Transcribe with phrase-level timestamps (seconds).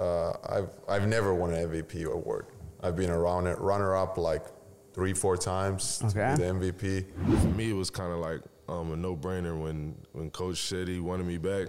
[0.00, 2.46] uh, I've I've never won an MVP award.
[2.82, 4.44] I've been a runner runner up like
[4.94, 6.34] three four times Okay.
[6.36, 7.40] to the MVP.
[7.42, 11.00] For me, it was kind of like um, a no-brainer when when Coach said he
[11.00, 11.68] wanted me back.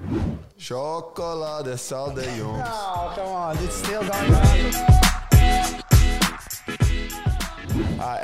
[0.57, 2.21] Chocolade sal de.
[2.43, 5.00] Oh, come on, it's still going on.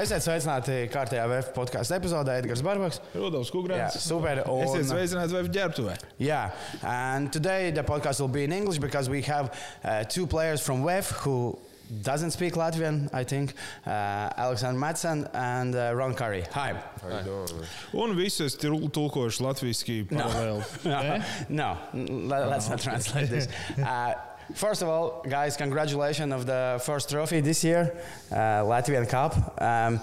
[0.02, 3.00] Esiet sveicināti kārtējā VF podkāstu epizodē, Edgars Barbaks.
[3.16, 3.98] Rudolfs Jā, Kungrāns.
[4.02, 4.42] super.
[4.44, 5.98] Esiet Un, sveicināti vai ģērbtuvē.
[6.20, 6.52] yeah,
[6.84, 9.54] and today the podcast will be in English because we have
[9.84, 11.58] uh, two players from WEF who
[12.04, 13.54] doesn't speak Latvian, I think,
[13.86, 13.90] uh,
[14.36, 16.44] Alexander Madsen and uh, Ron Curry.
[16.52, 16.74] Hi.
[17.02, 17.68] How you doing, man?
[18.10, 20.66] Un visus tulkošu latviešu paralēli.
[20.84, 21.22] No,
[21.62, 23.48] no, n- let, us not translate this.
[23.78, 24.14] Uh,
[24.54, 27.96] first of all, guys, congratulations of the first trophy this year,
[28.32, 29.62] uh, Latvian Cup.
[29.62, 30.00] Um,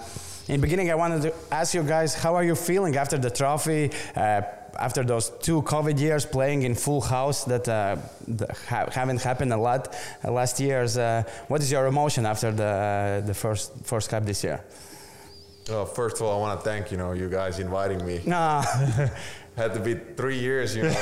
[0.47, 3.29] in the beginning, I wanted to ask you guys, how are you feeling after the
[3.29, 3.91] trophy?
[4.15, 4.41] Uh,
[4.77, 7.95] after those two COVID years playing in full house that, uh,
[8.67, 12.63] ha- haven't happened a lot uh, last years, uh, what is your emotion after the,
[12.63, 14.61] uh, the first, first cup this year?
[15.69, 18.21] Well, first of all, I want to thank you know you guys inviting me.
[18.25, 18.61] No,
[19.55, 20.89] Had to be three years, you know.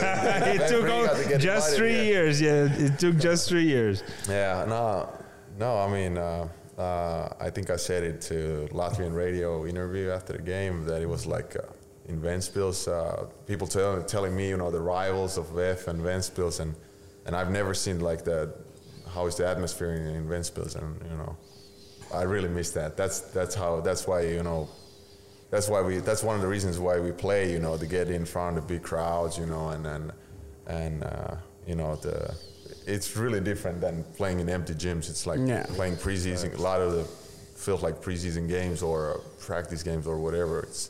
[0.46, 2.04] It took to just three yeah.
[2.04, 2.42] years.
[2.42, 4.04] Yeah, it took just three years.
[4.30, 5.10] Yeah, no,
[5.58, 5.80] no.
[5.80, 10.42] I mean, uh, uh, I think I said it to Latvian radio interview after the
[10.42, 11.64] game that it was like uh,
[12.06, 16.60] in Ventspils, uh, people tell, telling me, you know, the rivals of VEF and Ventspils,
[16.60, 16.76] and
[17.26, 18.54] and I've never seen like the
[19.14, 21.38] how is the atmosphere in, in Ventspils, and you know,
[22.14, 22.98] I really miss that.
[22.98, 24.70] That's that's how that's why you know.
[25.54, 25.94] That's why we.
[26.10, 27.52] That's one of the reasons why we play.
[27.54, 29.38] You know, to get in front of big crowds.
[29.38, 30.06] You know, and and
[30.68, 31.36] and uh,
[31.70, 32.18] you know the.
[32.88, 35.06] It's really different than playing in empty gyms.
[35.12, 35.66] It's like Yeah.
[35.80, 36.58] playing preseason.
[36.58, 37.04] A lot of the
[37.66, 40.56] feels like preseason games or practice games or whatever.
[40.62, 40.90] It's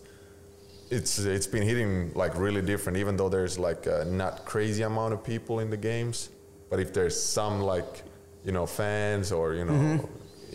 [0.90, 2.98] it's it's been hitting like really different.
[3.04, 6.30] Even though there's like a not crazy amount of people in the games,
[6.70, 8.04] but if there's some like
[8.46, 10.10] you know fans or you know,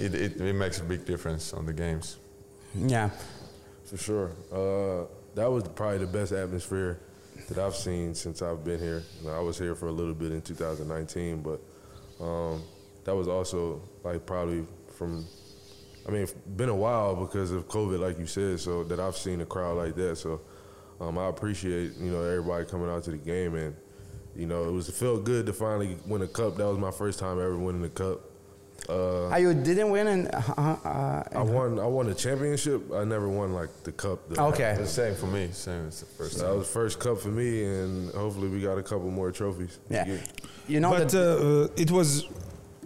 [0.05, 2.17] it, it it makes a big difference on the games.
[2.75, 3.11] yeah.
[3.89, 4.33] For sure.
[4.53, 7.01] Uh, that was probably the best atmosphere
[7.49, 9.03] that I've seen since I've been here.
[9.21, 11.61] You know, I was here for a little bit in 2019, but
[12.23, 12.63] um,
[13.05, 14.67] that was also like probably
[14.97, 15.25] from.
[16.07, 19.41] I mean, been a while because of COVID, like you said, so that I've seen
[19.41, 20.17] a crowd like that.
[20.17, 20.41] So
[21.01, 23.75] um, I appreciate you know everybody coming out to the game, and
[24.37, 26.57] you know it was it felt good to finally win a cup.
[26.57, 28.21] That was my first time ever winning a cup.
[28.89, 30.27] Uh, you didn't win in.
[30.29, 31.79] Uh, uh, I won.
[31.79, 32.81] I won a championship.
[32.93, 34.19] I never won like the cup.
[34.29, 34.47] though.
[34.49, 34.75] okay.
[34.79, 35.49] The same for me.
[35.53, 38.61] Same as the first So that was the first cup for me, and hopefully we
[38.63, 39.79] got a couple more trophies.
[39.91, 40.05] Yeah.
[40.07, 40.21] get.
[40.69, 41.69] You know But that.
[41.77, 42.27] uh, it was,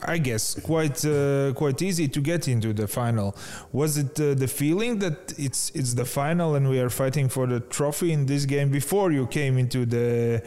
[0.02, 3.36] I guess, quite uh, quite easy to get into the final.
[3.72, 7.46] Was it uh, the feeling that it's it's the final and we are fighting for
[7.46, 10.42] the trophy in this game before you came into the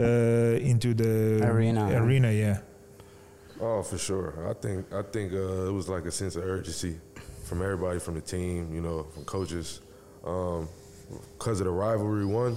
[0.00, 1.82] uh, into the Arena.
[2.02, 2.58] Arena, yeah.
[3.60, 4.48] Oh, for sure.
[4.48, 4.92] I think.
[4.92, 6.98] I think uh, it was like a sense of urgency
[7.44, 8.72] from everybody from the team.
[8.74, 9.80] You know, from coaches,
[10.22, 12.24] because of the rivalry.
[12.26, 12.56] One,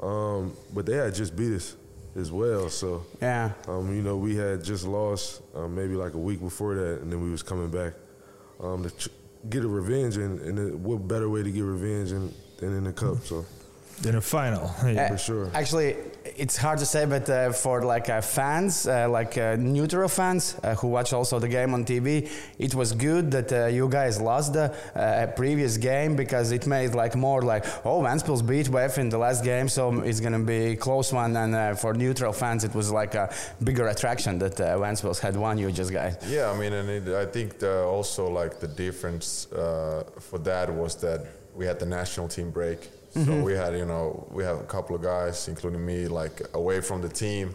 [0.00, 1.76] um, but they had just beat us
[2.16, 2.68] as well.
[2.68, 3.52] So yeah.
[3.68, 7.12] Um, you know, we had just lost um, maybe like a week before that, and
[7.12, 7.92] then we was coming back
[8.60, 9.08] um, to ch-
[9.48, 12.84] get a revenge, and, and it- what better way to get revenge than, than in
[12.84, 13.18] the cup?
[13.24, 13.44] So
[14.00, 14.70] Then a final.
[14.84, 15.08] Yeah.
[15.08, 15.50] for sure.
[15.54, 20.08] Actually, it's hard to say, but uh, for like uh, fans, uh, like uh, neutral
[20.08, 23.88] fans uh, who watch also the game on TV, it was good that uh, you
[23.88, 24.72] guys lost the
[25.36, 29.44] previous game because it made like more like oh, Ventspils beat VEF in the last
[29.44, 31.36] game, so it's gonna be a close one.
[31.36, 33.32] And for neutral fans, it was like a
[33.62, 36.16] bigger attraction that uh, had won you just guys.
[36.26, 40.94] Yeah, I mean, and it, I think the, also like the difference for that was
[40.96, 42.90] that we had the national team break.
[43.14, 46.80] So we had, you know, we have a couple of guys, including me, like away
[46.80, 47.54] from the team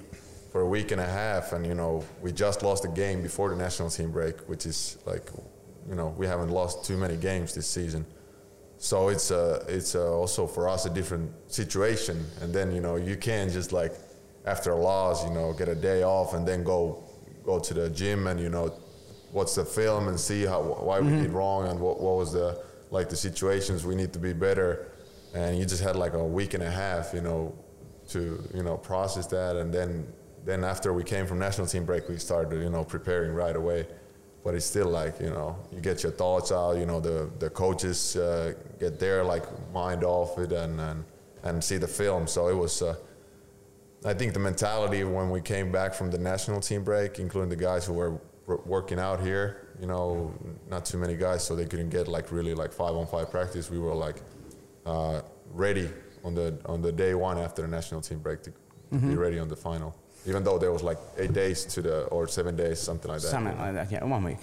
[0.51, 3.49] for a week and a half, and you know, we just lost a game before
[3.49, 5.31] the national team break, which is like,
[5.89, 8.05] you know, we haven't lost too many games this season.
[8.77, 12.95] So it's uh, it's uh, also for us a different situation, and then you know,
[12.95, 13.93] you can't just like
[14.45, 17.03] after a loss, you know, get a day off and then go
[17.43, 18.71] go to the gym and you know
[19.31, 22.63] what's the film and see how why we did wrong and what, what was the
[22.91, 23.83] like the situations.
[23.85, 24.91] We need to be better
[25.37, 27.53] and you just had like a week and a half you know
[28.09, 28.21] to
[28.53, 29.55] you know process that.
[29.55, 30.07] And then
[30.45, 33.87] then after we came from national team break we started you know preparing right away.
[34.43, 37.49] But it's still like you know you get your thoughts out you know the the
[37.49, 41.03] coaches uh, get their like mind off it and and,
[41.43, 42.27] and see the film.
[42.27, 42.95] So it was uh,
[44.05, 47.63] I think the mentality when we came back from the national team break, including the
[47.69, 48.21] guys who were
[48.65, 50.33] working out here, you know,
[50.69, 53.69] not too many guys, so they couldn't get like really like five on five practice.
[53.69, 54.21] We were like
[54.87, 55.21] uh,
[55.53, 55.89] ready
[56.23, 58.51] on the on the day one after the national team break to
[58.91, 59.91] be ready on the final.
[60.25, 63.31] even though there was like eight days to the or seven days, something like that.
[63.31, 64.39] Something like that, yeah, one week.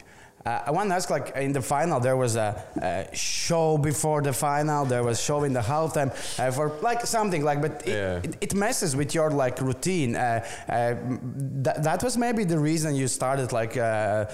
[0.47, 4.21] Uh, I want to ask, like in the final, there was a, a, show before
[4.21, 4.85] the final.
[4.85, 8.21] There was show in the halftime uh, for like something like, but it, Yeah.
[8.23, 10.17] it, it messes with your like routine.
[10.17, 10.95] Uh, uh,
[11.63, 13.77] that that was maybe the reason you started like.
[13.77, 14.27] Uh,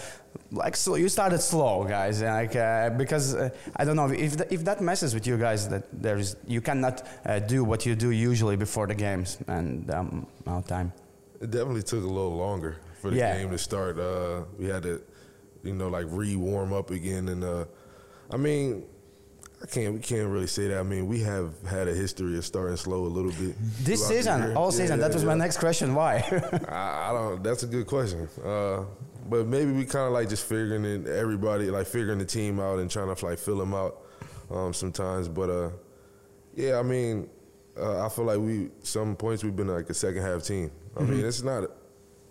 [0.52, 4.48] like so you started slow guys like uh, because uh, i don't know if, th-
[4.52, 8.10] if that messes with you guys that there's you cannot uh, do what you do
[8.10, 10.92] usually before the games and um, amount time
[11.40, 13.36] It definitely took a little longer for the Yeah.
[13.38, 13.98] game to start.
[13.98, 15.00] Uh, we had to,
[15.62, 17.64] you know, like re warm up again, and uh,
[18.30, 18.84] I mean,
[19.62, 19.94] I can't.
[19.94, 20.78] We can't really say that.
[20.78, 23.56] I mean, we have had a history of starting slow a little bit.
[23.84, 26.16] this season all Yeah, season that was my next question why
[26.68, 27.42] I, I don't.
[27.42, 28.28] That's a good question.
[28.44, 28.84] Uh,
[29.28, 32.78] but maybe we kind of like just figuring it, everybody, like figuring the team out
[32.78, 34.02] and trying to like fill them out
[34.50, 35.28] um, sometimes.
[35.28, 35.70] But uh,
[36.54, 37.28] yeah, I mean,
[37.78, 40.70] uh, I feel like we some points we've been like a second half team.
[40.96, 41.10] I Mm-hmm.
[41.16, 41.64] mean, it's not.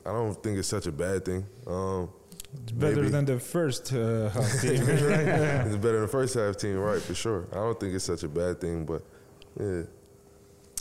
[0.06, 1.46] I don't think it's such a bad thing.
[1.68, 2.10] Um,
[2.54, 5.68] It's better maybe- than the first uh, half team, right?
[5.68, 7.02] it's better than the first half team, right?
[7.02, 7.48] For sure.
[7.52, 9.04] I don't think it's such a bad thing, but
[9.60, 9.84] yeah.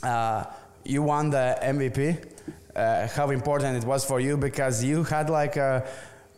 [0.03, 0.45] uh,
[0.85, 2.25] you won the MVP.
[2.75, 5.85] Uh, how important it was for you because you had like a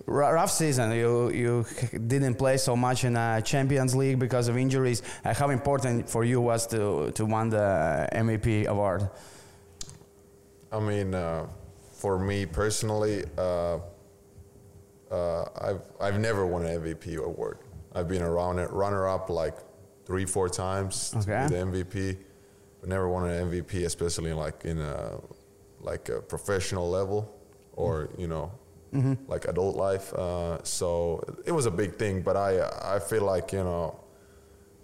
[0.09, 0.91] r- rough season.
[0.93, 1.65] You you
[2.07, 5.03] didn't play so much in a Champions League because of injuries.
[5.25, 9.09] Uh, how important for you was to to win the MVP award?
[10.73, 11.47] I mean, uh,
[11.93, 13.25] for me personally,
[15.11, 17.59] uh, I've I've never won an MVP award.
[17.95, 19.57] I've been a runner runner up like
[20.07, 21.47] three four times Okay.
[21.49, 22.17] to the MVP,
[22.81, 25.19] but never won an MVP, especially like in a
[25.81, 27.33] like a professional level
[27.73, 28.53] or you know
[29.29, 30.13] like adult life.
[30.15, 32.61] Uh, so it was a big thing, but I
[32.97, 34.01] I feel like you know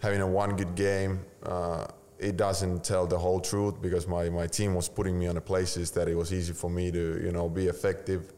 [0.00, 1.86] having a one good game, uh,
[2.18, 5.40] it doesn't tell the whole truth because my, my team was putting me on the
[5.40, 8.32] places that it was easy for me to you know be effective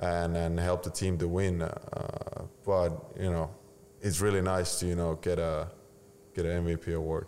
[0.00, 1.62] and and help the team to win.
[1.62, 3.50] Uh, but you know,
[4.00, 5.68] it's really nice to you know get a
[6.34, 7.26] get an MVP award.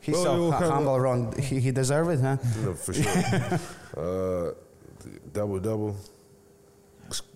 [0.00, 1.32] He's Well, so you hu- have a- humble, Ron.
[1.38, 2.36] He, he deserved it, huh?
[2.58, 3.60] You know, for sure.
[3.96, 4.52] uh,
[5.32, 5.96] double double,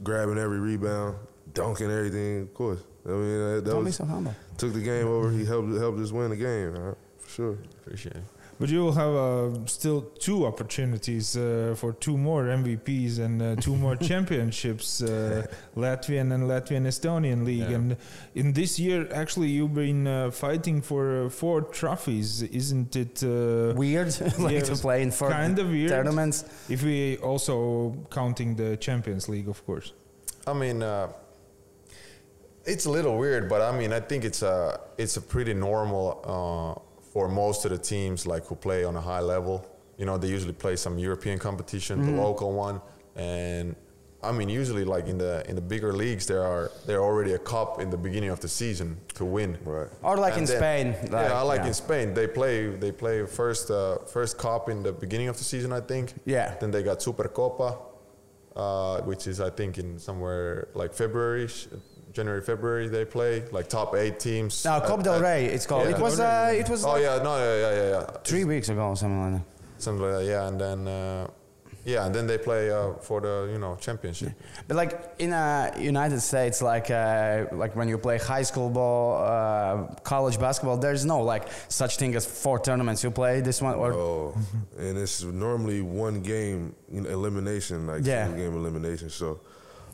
[0.03, 1.17] grabbing every rebound,
[1.55, 2.43] dunking everything.
[2.43, 2.81] Of course.
[3.05, 4.35] I mean, that, that Don't be was, so humble.
[4.57, 5.31] took the game over.
[5.31, 6.75] He helped helped us win the game.
[6.77, 7.59] uh, for sure.
[7.85, 8.23] Appreciate it.
[8.61, 13.57] But you will have uh, still two opportunities uh, for two more MVPs and uh,
[13.57, 15.47] two more championships, uh,
[15.77, 17.69] Latvian and Latvian Estonian league.
[17.71, 17.77] Yeah.
[17.77, 17.97] And
[18.35, 23.23] in this year, actually, you've been uh, fighting for uh, four trophies, isn't it?
[23.25, 24.09] Uh, Weird,
[24.39, 25.91] like to Yes, play in four kind of weird.
[25.91, 26.45] tournaments.
[26.69, 29.93] if we also counting the Champions League, of course.
[30.47, 31.09] I mean, uh,
[32.65, 36.07] it's a little weird, but I mean, I think it's a it's a pretty normal
[36.25, 36.81] uh,
[37.13, 39.67] for most of the teams like who play on a high level.
[39.99, 42.81] You know, they usually play some European competition, the local one,
[43.15, 43.77] and
[44.25, 47.39] I mean, usually like in the in the bigger leagues, there are there already a
[47.39, 49.59] cup in the beginning of the season to win.
[49.65, 49.89] Right.
[50.03, 50.59] Or like And in then-
[50.95, 51.11] Spain.
[51.13, 51.67] yeah, I like yeah.
[51.69, 52.15] in Spain.
[52.15, 52.55] They play
[52.85, 56.15] they play first uh, first cup in the beginning of the season, I think.
[56.25, 56.55] Yeah.
[56.61, 57.71] Then they got Supercopa,
[58.57, 61.67] uh, which is I think in somewhere like February, sh-
[62.13, 64.65] January February they play like top eight teams.
[64.65, 65.47] No, at- Copa del Rey.
[65.47, 65.89] It's called.
[65.89, 65.97] Yeah.
[65.97, 66.21] It was.
[66.21, 66.85] Uh, it was.
[66.85, 68.07] Oh like yeah, no, yeah, yeah, yeah, yeah.
[68.25, 69.83] Three weeks ago, or something like that.
[69.83, 70.25] Something like that.
[70.25, 71.27] Yeah, and then uh,
[71.85, 74.33] yeah, and then they play uh, for the you know championship.
[74.69, 79.23] But like in uh, United States, like uh, like when you play high school ball,
[79.25, 83.03] uh, college basketball, there's no like such thing as four tournaments.
[83.03, 84.35] You play this one or Oh,
[84.79, 88.27] and it's normally one game you know, elimination, like Yeah.
[88.27, 89.11] single game elimination.
[89.11, 89.41] So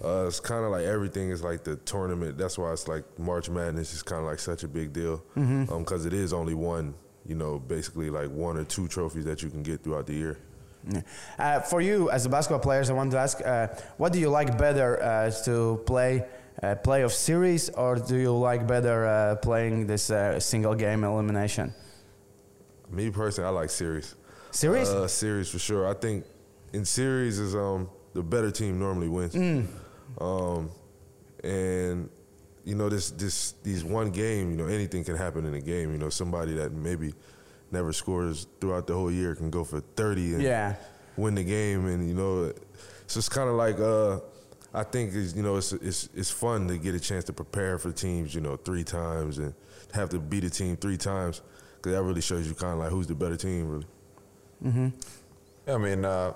[0.04, 2.38] uh, it's kind of like everything is like the tournament.
[2.38, 6.06] That's why it's like March Madness is kind of like such a big deal because
[6.06, 6.94] it is only one.
[7.26, 10.38] You know, basically like one or two trophies that you can get throughout the year.
[11.38, 13.66] Uh, for you as a basketball player, I want to ask, uh,
[13.98, 16.24] what do you like better uh, to play
[16.62, 21.74] uh, playoff series, or do you like better uh, playing this uh, single game elimination
[22.90, 24.14] Me personally, I like series.
[24.50, 24.88] series?
[24.88, 25.86] Uh, series for sure.
[25.86, 26.24] I think
[26.72, 29.34] in series is um the better team normally wins.
[30.20, 30.70] Um,
[31.44, 32.08] and
[32.64, 35.92] you know this this these one game, you know anything can happen in a game.
[35.92, 37.14] You know somebody that maybe
[37.70, 40.74] never scores throughout the whole year can go for thirty and yeah.
[41.16, 42.52] win the game, and you know
[43.06, 44.20] so it's kind of like uh.
[44.74, 47.78] I think is you know it's it's it's fun to get a chance to prepare
[47.78, 49.54] for teams you know three times and
[49.94, 51.40] have to beat a team three times
[51.76, 53.86] because that really shows you kind of like who's the better team really.
[55.66, 56.32] I mean, uh,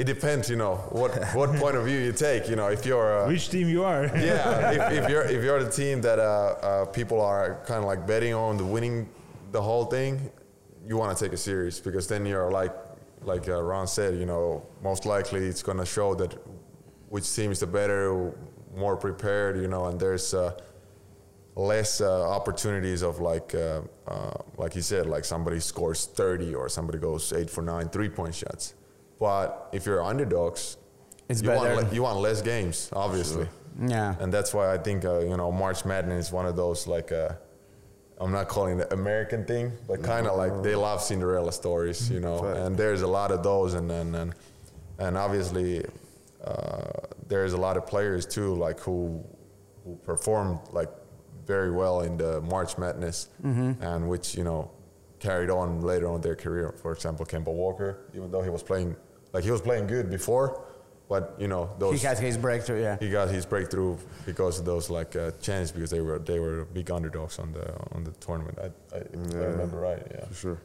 [0.00, 0.48] it depends.
[0.48, 2.48] You know what what point of view you take.
[2.48, 4.04] You know, if you're uh, Which team you are?
[4.16, 7.84] yeah, if, if you're if you're the team that uh, uh, people are kind of
[7.84, 9.08] like betting on the winning
[9.52, 10.30] the whole thing,
[10.86, 12.74] you want to take it serious because then you're like
[13.22, 16.34] like uh, Ron said, you know, most likely it's going to show that
[17.08, 18.32] which team is the better,
[18.74, 20.58] more prepared, you know, and there's uh,
[21.54, 26.68] less uh, opportunities of like, uh, uh, like you said, like somebody scores 30 or
[26.68, 28.74] somebody goes eight for nine three point shots.
[29.20, 30.76] But if you're underdogs,
[31.28, 31.82] It's you want, better.
[31.82, 33.46] le- you want less games, obviously.
[33.86, 34.16] Yeah.
[34.18, 37.12] And that's why I think, uh, you know, March Madness is one of those like,
[37.12, 37.34] uh,
[38.20, 42.20] I'm not calling it American thing, but kind of like they love Cinderella stories, you
[42.20, 42.38] know.
[42.42, 42.58] Fact.
[42.58, 44.34] And there's a lot of those, and and and,
[44.98, 45.82] and obviously
[46.44, 46.82] uh,
[47.28, 49.24] there's a lot of players too, like who
[49.84, 50.90] who performed like
[51.46, 54.70] very well in the March Madness, and which you know
[55.18, 56.74] carried on later on in their career.
[56.82, 58.96] For example, Kemba Walker, even though he was playing
[59.32, 60.62] like he was playing good before,
[61.08, 62.96] but you know those He got his breakthrough, yeah.
[63.00, 63.96] he got his breakthrough
[64.26, 67.74] because of those like uh, chances because they were they were big underdogs on the
[67.94, 68.58] on the tournament.
[68.58, 70.02] I, I, if I remember right.
[70.10, 70.26] Yeah.
[70.26, 70.60] For sure.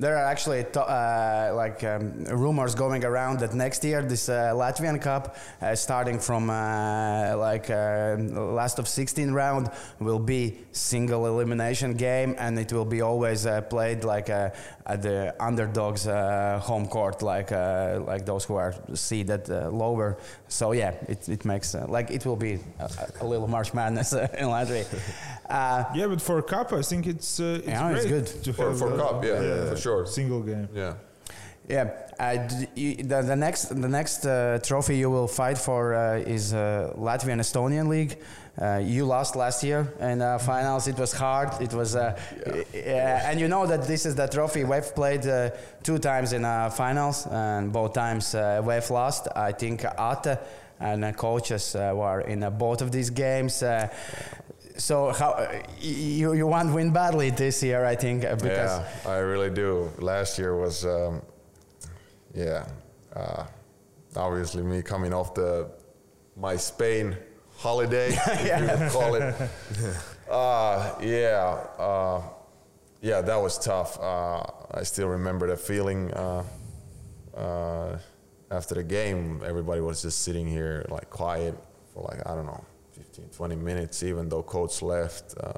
[0.00, 4.98] There are actually uh, like um, rumors going around that next year this uh, Latvian
[4.98, 8.16] Cup, uh, starting from uh, like uh,
[8.60, 13.60] last of 16 round, will be single elimination game, and it will be always uh,
[13.60, 14.48] played like uh,
[14.86, 20.16] at the underdogs' uh, home court, like uh, like those who are seeded uh, lower.
[20.48, 22.88] So yeah, it, it makes uh, like it will be a,
[23.20, 24.86] a little March Madness in Latvia.
[25.48, 28.26] Uh, Yeah, but for cup, I think it's uh, it's Yeah, it's good.
[28.44, 29.89] to For, have for a cup, yeah, for sure.
[30.06, 30.68] Single game.
[30.74, 30.94] Yeah.
[31.68, 35.94] Yeah, uh, d- you, the, the next the next uh, trophy you will fight for
[35.94, 38.16] uh, is uh, Latvian Estonian League.
[38.60, 40.88] Uh, you lost last year in uh, finals.
[40.88, 41.50] It was hard.
[41.60, 42.18] It was, uh,
[42.74, 44.64] yeah, and you know that this is the trophy.
[44.64, 45.50] We've played uh,
[45.84, 49.28] two times in uh, finals, and both times uh, we've lost.
[49.36, 50.38] I think Ate
[50.80, 53.62] and uh, coaches uh, were in uh, both of these games.
[54.76, 57.84] So how uh, you you want to win badly this year?
[57.84, 59.90] I think uh, because yeah, I really do.
[59.98, 61.22] Last year was, um,
[62.34, 62.66] yeah,
[63.14, 63.44] uh,
[64.16, 65.70] obviously me coming off the
[66.36, 67.16] my Spain
[67.58, 69.34] holiday, if you would call it.
[70.30, 72.22] uh, yeah, uh,
[73.02, 73.98] yeah, that was tough.
[74.00, 76.44] Uh, I still remember the feeling uh,
[77.36, 77.98] uh,
[78.50, 79.42] after the game.
[79.44, 81.54] Everybody was just sitting here like quiet
[81.92, 82.64] for like I don't know,
[83.04, 84.02] 15, 20 minutes.
[84.02, 85.52] Even though coach left, uh,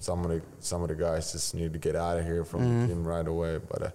[0.00, 2.60] some of the some of the guys just need to get out of here from
[2.62, 3.58] the team right away.
[3.70, 3.90] But uh,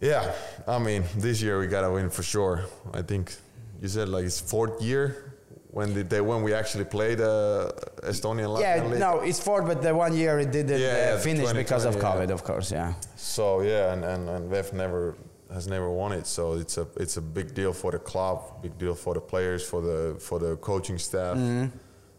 [0.00, 0.32] yeah,
[0.66, 2.64] I mean, this year we gotta win for sure.
[2.92, 3.34] I think
[3.82, 5.26] you said like it's fourth year
[5.72, 7.70] when did they when we actually played uh,
[8.02, 9.00] Estonian Latvian Yeah, League.
[9.00, 11.98] no, it's fourth, but the one year it didn't Yeah, uh, finish because of 2020,
[11.98, 12.26] yeah.
[12.26, 12.72] COVID, of course.
[12.72, 12.94] Yeah.
[13.16, 15.14] So yeah, and and, and Vef never
[15.52, 16.26] has never won it.
[16.26, 19.62] So it's a it's a big deal for the club, big deal for the players,
[19.68, 21.36] for the for the coaching staff.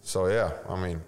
[0.02, 1.02] So yeah, I mean,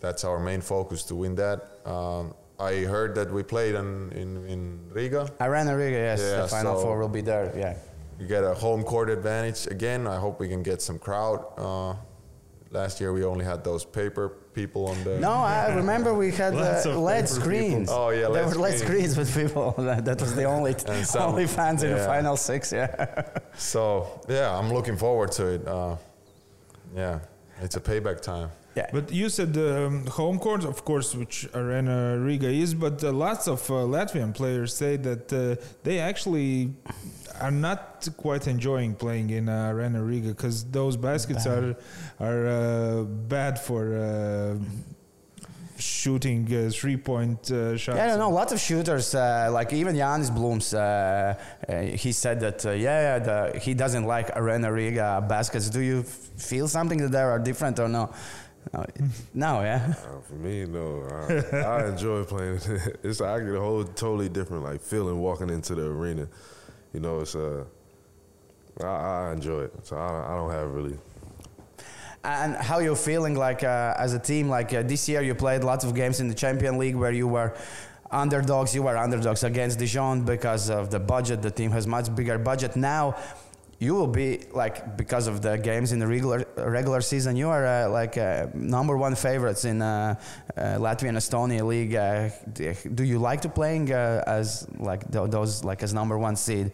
[0.00, 1.58] that's our main focus to win that.
[1.84, 5.28] Um, I heard that we played in in, in Riga.
[5.40, 7.52] Arena Riga, yes, Yeah, the final so- four will be there.
[7.56, 7.76] Yeah.
[8.20, 10.06] you get a home court advantage again.
[10.06, 11.40] I hope we can get some crowd.
[11.56, 11.94] Uh,
[12.72, 15.18] last year we only had those paper people on the.
[15.20, 17.88] No, I remember we had Lots uh, LED screens.
[17.88, 17.94] people.
[18.04, 19.12] Oh, yeah, there were LED screens.
[19.14, 19.72] screens with people.
[19.78, 22.72] that that was the only And some- only fans in the final six.
[22.72, 22.88] Yeah.
[23.56, 25.68] So yeah, I'm looking forward to it.
[25.68, 25.96] Uh,
[26.96, 27.20] yeah,
[27.60, 28.50] it's a payback time.
[28.74, 28.88] Yeah.
[28.92, 33.12] But you said the um, home court, of course, which Arena Riga is, but uh,
[33.12, 36.72] lots of uh, Latvian players say that uh, they actually
[37.40, 41.76] are not quite enjoying playing in uh, Arena Riga because those baskets are
[42.18, 44.58] are uh, bad for uh,
[45.78, 47.96] shooting uh, three point uh, shots.
[47.96, 48.30] Yeah, I don't know.
[48.30, 50.78] Lots of shooters, uh, like even Janis Blums, uh,
[51.68, 55.68] uh, he said that, uh, yeah, the, he doesn't like Arena Riga baskets.
[55.70, 58.12] Do you f- feel something that they are different or no?
[58.72, 58.86] No,
[59.34, 59.94] no yeah.
[60.02, 61.02] Uh, for me, no.
[61.10, 62.60] I, I enjoy playing.
[63.02, 66.28] it's I get a whole totally different like feeling walking into the arena.
[66.92, 67.64] You know, it's uh,
[68.80, 69.86] I, I enjoy it.
[69.86, 70.96] So I, I don't have really.
[72.24, 74.48] And how you're feeling like uh, as a team?
[74.48, 77.26] Like uh, this year, you played lots of games in the Champion League where you
[77.26, 77.56] were
[78.10, 78.74] underdogs.
[78.74, 81.42] You were underdogs against Dijon because of the budget.
[81.42, 83.16] The team has much bigger budget now.
[83.82, 87.34] You will be like because of the games in the regular regular season.
[87.34, 90.14] You are uh, like uh, number one favorites in uh,
[90.56, 91.96] uh, Latvian Estonia league.
[91.96, 92.30] Uh,
[92.94, 96.70] do you like to playing uh, as like th- those like as number one seed?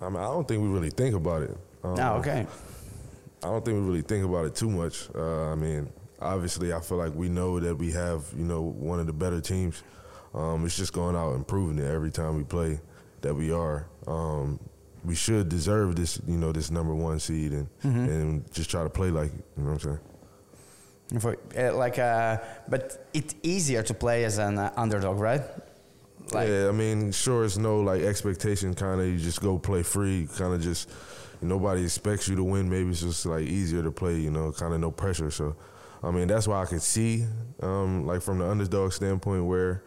[0.00, 1.56] I mean, I don't think we really think about it.
[1.84, 2.46] Um, Oh, okay.
[3.44, 5.08] I don't think we really think about it too much.
[5.14, 5.88] Uh, I mean,
[6.20, 9.40] obviously, I feel like we know that we have, you know, one of the better
[9.40, 9.84] teams.
[10.34, 12.80] Um, it's just going out and proving it every time we play
[13.20, 13.86] that we are.
[14.08, 14.58] Um,
[15.04, 18.90] we should deserve this, you know, this number one seed and and just try to
[18.90, 19.44] play like it.
[19.56, 19.98] You know what I'm
[21.12, 21.20] saying?
[21.20, 25.42] For, uh, like, uh, but it's easier to play as an uh, underdog, right?
[26.32, 28.74] Like, yeah, I mean, sure, it's no like expectation.
[28.74, 30.28] Kind of, you just go play free.
[30.38, 30.88] Kind of just
[31.42, 32.70] nobody expects you to win.
[32.70, 34.16] Maybe it's just like easier to play.
[34.16, 35.30] You know, kind of no pressure.
[35.30, 35.56] So,
[36.02, 37.26] I mean, that's why I could see,
[37.60, 39.82] um, like from the underdog standpoint, where,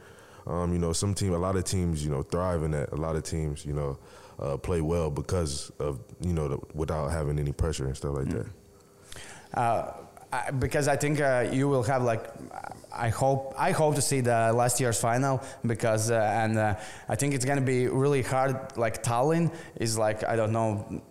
[0.46, 2.92] um, you know, some team, a lot of teams, you know, thrive in that.
[2.92, 3.98] A lot of teams, you know,
[4.40, 8.30] uh, play well because of you know the, without having any pressure and stuff like
[8.30, 8.48] that.
[9.54, 9.92] uh,
[10.32, 12.26] I, because I think uh, you will have like
[12.94, 16.76] I hope I hope to see the last year's final because uh, and uh,
[17.08, 18.78] I think it's gonna be really hard.
[18.78, 21.02] Like Tallinn is like I don't know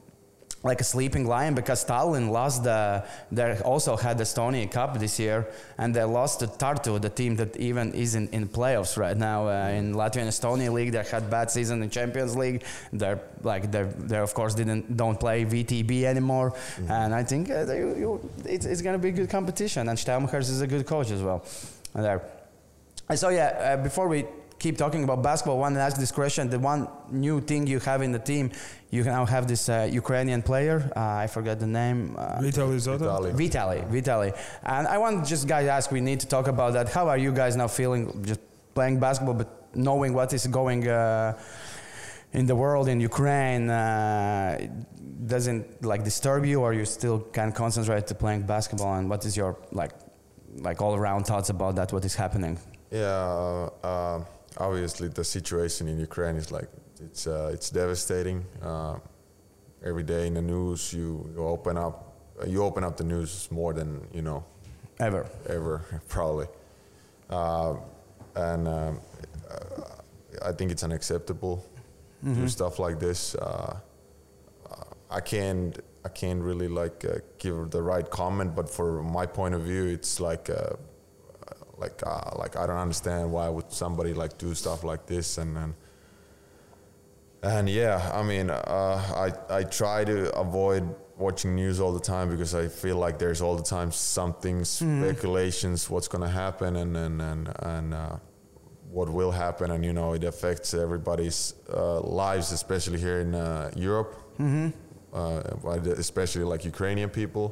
[0.65, 5.21] like a sleeping lion because Tallinn lost the they also had the Estonia Cup this
[5.21, 5.47] year
[5.79, 9.69] and they lost to Tartu, the team that even is in, playoffs right now uh,
[9.69, 10.93] in Latvian Estonia League.
[10.93, 12.65] They had bad season in Champions League.
[12.93, 16.91] They're like they they of course didn't don't play VTB anymore, mm-hmm.
[16.91, 19.89] and I think uh, they, you, it's, it's going to be a good competition.
[19.89, 21.45] And Štelmahers is a good coach as well.
[21.95, 22.23] And there.
[23.15, 24.25] So yeah, uh, before we
[24.59, 26.49] keep talking about basketball, I want to ask this question.
[26.49, 28.51] The one new thing you have in the team,
[28.91, 30.91] you now have this uh, Ukrainian player.
[30.97, 32.17] Uh, I forgot the name.
[32.17, 33.35] Uh, Vitaly Zotov.
[33.35, 33.81] Vitaly.
[33.91, 34.37] Vitaly.
[34.63, 35.91] And I want just guys ask.
[35.91, 36.89] We need to talk about that.
[36.89, 38.25] How are you guys now feeling?
[38.25, 38.41] Just
[38.75, 41.39] playing basketball, but knowing what is going uh,
[42.33, 44.59] in the world in Ukraine uh,
[45.27, 48.95] doesn't like disturb you, or you still can concentrate to playing basketball?
[48.95, 49.93] And what is your like,
[50.69, 51.93] like all around thoughts about that?
[51.93, 52.59] What is happening?
[52.91, 53.69] Yeah.
[54.59, 56.69] Uh, obviously the situation in Ukraine is like
[57.01, 58.45] it's uh, it's devastating.
[58.63, 58.99] Uh,
[59.85, 63.73] every day in the news, you, you open up you open up the news more
[63.73, 64.45] than you know
[65.01, 66.47] ever ever probably,
[67.31, 67.75] uh,
[68.37, 69.01] and um,
[70.45, 71.65] I think it's unacceptable
[72.25, 72.35] mm-hmm.
[72.35, 73.35] to do stuff like this.
[73.35, 73.79] Uh,
[75.11, 79.55] I can't I can't really like uh, give the right comment, but for my point
[79.55, 80.75] of view, it's like uh,
[81.85, 85.53] like uh, like I don't understand why would somebody like do stuff like this and
[85.63, 85.73] and
[87.43, 90.83] and yeah I mean uh, I I try to avoid
[91.17, 95.03] watching news all the time because I feel like there's all the time something mm-hmm.
[95.03, 97.43] speculations what's gonna happen and and and
[97.75, 98.17] and uh,
[98.97, 103.71] what will happen and you know it affects everybody's uh, lives especially here in uh,
[103.77, 104.69] Europe mm-hmm.
[105.15, 105.41] Uh,
[106.07, 107.47] especially like Ukrainian people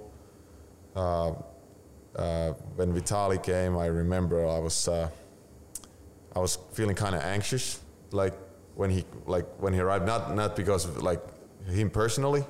[2.16, 5.08] uh, when Vitali came, I remember I was uh,
[6.34, 8.34] I was feeling kind of anxious, like
[8.74, 10.06] when he like when he arrived.
[10.06, 11.20] Not not because of like
[11.66, 12.44] him personally,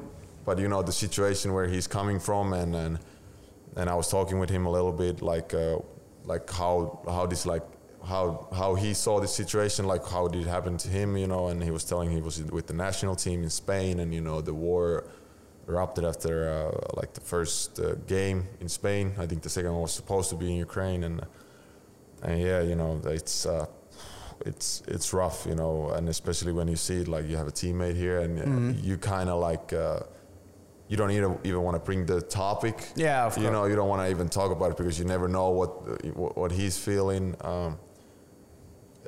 [0.44, 2.98] but you know the situation where he's coming from, and and,
[3.76, 5.78] and I was talking with him a little bit, like uh,
[6.24, 7.62] like how how this like
[8.04, 11.48] how how he saw the situation, like how did it happen to him, you know,
[11.48, 14.40] and he was telling he was with the national team in Spain, and you know
[14.40, 15.04] the war
[15.68, 19.14] erupted after uh, like the first uh, game in Spain.
[19.18, 21.24] I think the second one was supposed to be in Ukraine, and
[22.22, 23.66] and yeah, you know, it's uh,
[24.44, 27.52] it's it's rough, you know, and especially when you see it, like you have a
[27.52, 28.72] teammate here, and mm-hmm.
[28.82, 29.72] you kind of like.
[29.72, 30.00] Uh,
[30.88, 32.92] you don't even, even want to bring the topic.
[32.96, 35.48] Yeah, You know, you don't want to even talk about it because you never know
[35.48, 36.04] what
[36.36, 37.34] what he's feeling.
[37.40, 37.78] Um,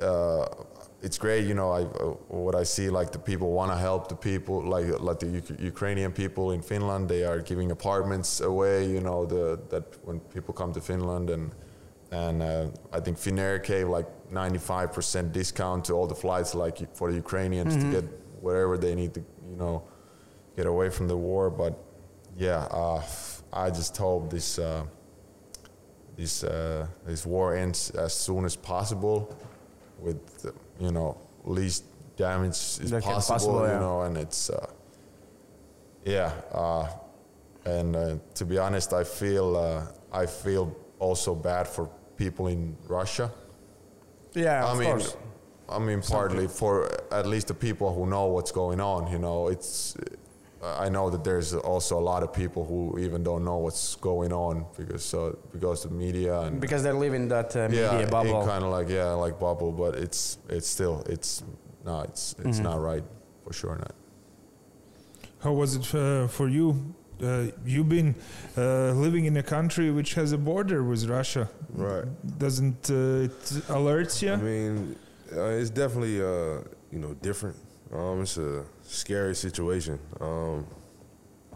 [0.01, 0.47] uh,
[1.05, 1.69] it's great, you know.
[1.71, 2.15] I uh,
[2.45, 5.57] what I see like the people want to help the people, like like the U-
[5.73, 7.07] Ukrainian people in Finland.
[7.07, 9.19] They are giving apartments away, you know.
[9.33, 11.51] The that when people come to Finland and
[12.11, 17.11] and uh, I think Finnair gave like 95% discount to all the flights, like for
[17.11, 17.91] the Ukrainians mm-hmm.
[17.91, 18.05] to get
[18.41, 19.83] whatever they need to, you know,
[20.57, 21.49] get away from the war.
[21.49, 21.73] But
[22.35, 23.03] yeah, uh,
[23.53, 24.83] I just hope this uh,
[26.17, 29.17] this uh, this war ends as soon as possible
[29.99, 30.21] with
[30.79, 31.83] you know least
[32.17, 33.79] damage is possible, possible, you yeah.
[33.79, 34.67] know, and it's uh,
[36.05, 36.31] yeah.
[36.51, 36.87] Uh,
[37.65, 42.77] and uh, to be honest, I feel uh, I feel also bad for people in
[42.87, 43.31] Russia.
[44.33, 45.17] Yeah, I mean, course.
[45.67, 49.11] I mean, partly for at least the people who know what's going on.
[49.11, 49.95] You know, it's
[50.65, 54.33] I know that there's also a lot of people who even don't know what's going
[54.33, 58.09] on because uh, because the media and because they live in that uh, media yeah,
[58.09, 58.45] bubble.
[58.45, 59.71] kind of like yeah, like bubble.
[59.71, 61.43] But it's it's still it's
[61.85, 62.63] no, it's it's mm-hmm.
[62.63, 63.03] not right
[63.43, 63.93] for sure not.
[65.39, 66.95] How was it uh, for you?
[67.21, 68.15] Uh, you've been
[68.57, 71.49] uh, living in a country which has a border with Russia.
[71.69, 72.05] Right.
[72.37, 74.33] Doesn't uh, it alert you?
[74.33, 74.95] I mean,
[75.31, 77.57] it's definitely you know different.
[77.95, 79.99] Um, it's a scary situation.
[80.19, 80.65] Um,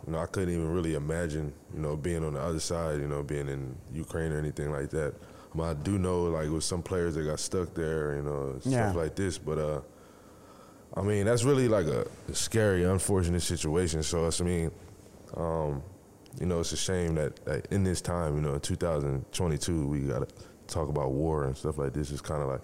[0.06, 3.08] you know, I couldn't even really imagine, you know, being on the other side, you
[3.08, 5.14] know, being in Ukraine or anything like that.
[5.54, 8.60] I, mean, I do know, like, with some players that got stuck there, you know,
[8.64, 8.90] yeah.
[8.90, 9.38] stuff like this.
[9.38, 9.82] But, uh,
[10.96, 14.02] I mean, that's really like a, a scary, unfortunate situation.
[14.04, 14.72] So, I mean,
[15.36, 15.84] um,
[16.40, 20.00] you know, it's a shame that, that, in this time, you know, in 2022, we
[20.02, 20.36] got to
[20.68, 22.12] talk about war and stuff like this.
[22.12, 22.62] It's kind of like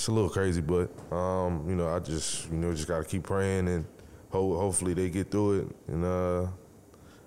[0.00, 3.22] it's a little crazy, but um, you know, I just you know just gotta keep
[3.24, 3.84] praying and
[4.30, 6.46] ho- hopefully they get through it, and uh,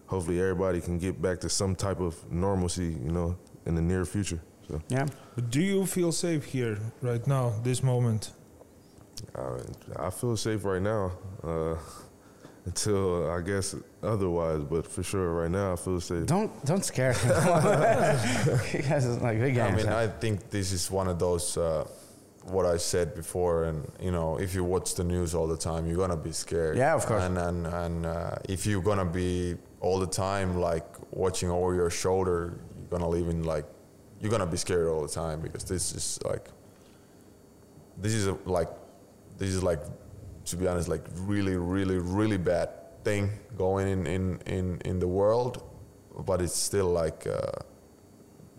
[0.07, 4.05] hopefully everybody can get back to some type of normalcy, you know, in the near
[4.05, 4.41] future.
[4.67, 5.05] So Yeah.
[5.35, 8.31] But do you feel safe here right now, this moment?
[9.35, 11.11] I, I feel safe right now.
[11.43, 11.75] Uh,
[12.65, 16.25] until I guess otherwise, but for sure, right now I feel safe.
[16.25, 17.29] Don't don't scare him.
[18.73, 19.87] you guys are like big I mean.
[19.87, 21.55] I think this is one of those.
[21.57, 21.85] Uh,
[22.45, 25.87] what I said before, and you know, if you watch the news all the time,
[25.87, 26.77] you're gonna be scared.
[26.77, 27.23] Yeah, of course.
[27.23, 31.89] And and and uh, if you're gonna be all the time like watching over your
[31.89, 33.65] shoulder, you're gonna live in like
[34.19, 36.47] you're gonna be scared all the time because this is like
[37.97, 38.69] this is a, like
[39.37, 39.81] this is like
[40.45, 42.69] to be honest like really really really bad
[43.03, 45.63] thing going in in in, in the world,
[46.25, 47.27] but it's still like.
[47.27, 47.51] Uh,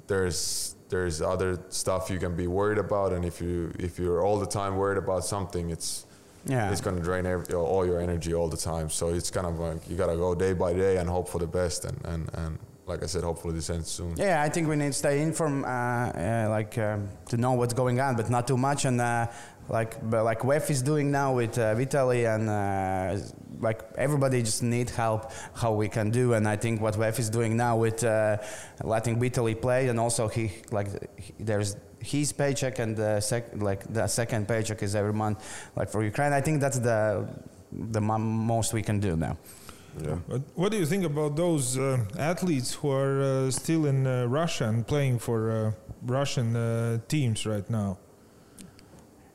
[0.06, 4.38] there's there's other stuff you can be worried about, and if you if you're all
[4.38, 6.06] the time worried about something, it's
[6.46, 6.70] yeah.
[6.70, 8.88] it's gonna drain every, all your energy all the time.
[8.98, 11.50] So it's kind of like you gotta go day by day and hope for the
[11.60, 14.14] best, and and, and like I said, hopefully this ends soon.
[14.16, 17.74] Yeah, I think we need to stay informed, uh, uh, like um, to know what's
[17.74, 18.84] going on, but not too much.
[18.84, 19.26] And uh,
[19.68, 23.24] like, but like VEF is doing now with uh, Vitaly, and uh,
[23.60, 26.34] like everybody just need help how we can do.
[26.34, 28.38] And I think what VEF is doing now with uh,
[28.82, 30.88] letting Vitaly play, and also he like
[31.18, 35.38] he, there's his paycheck and the sec- like the second paycheck is every month,
[35.76, 36.32] like for Ukraine.
[36.32, 37.26] I think that's the
[37.72, 39.36] the mo- most we can do now.
[40.02, 40.16] Yeah.
[40.28, 44.26] But what do you think about those uh, athletes who are uh, still in uh,
[44.26, 47.98] Russia and playing for uh, Russian uh, teams right now?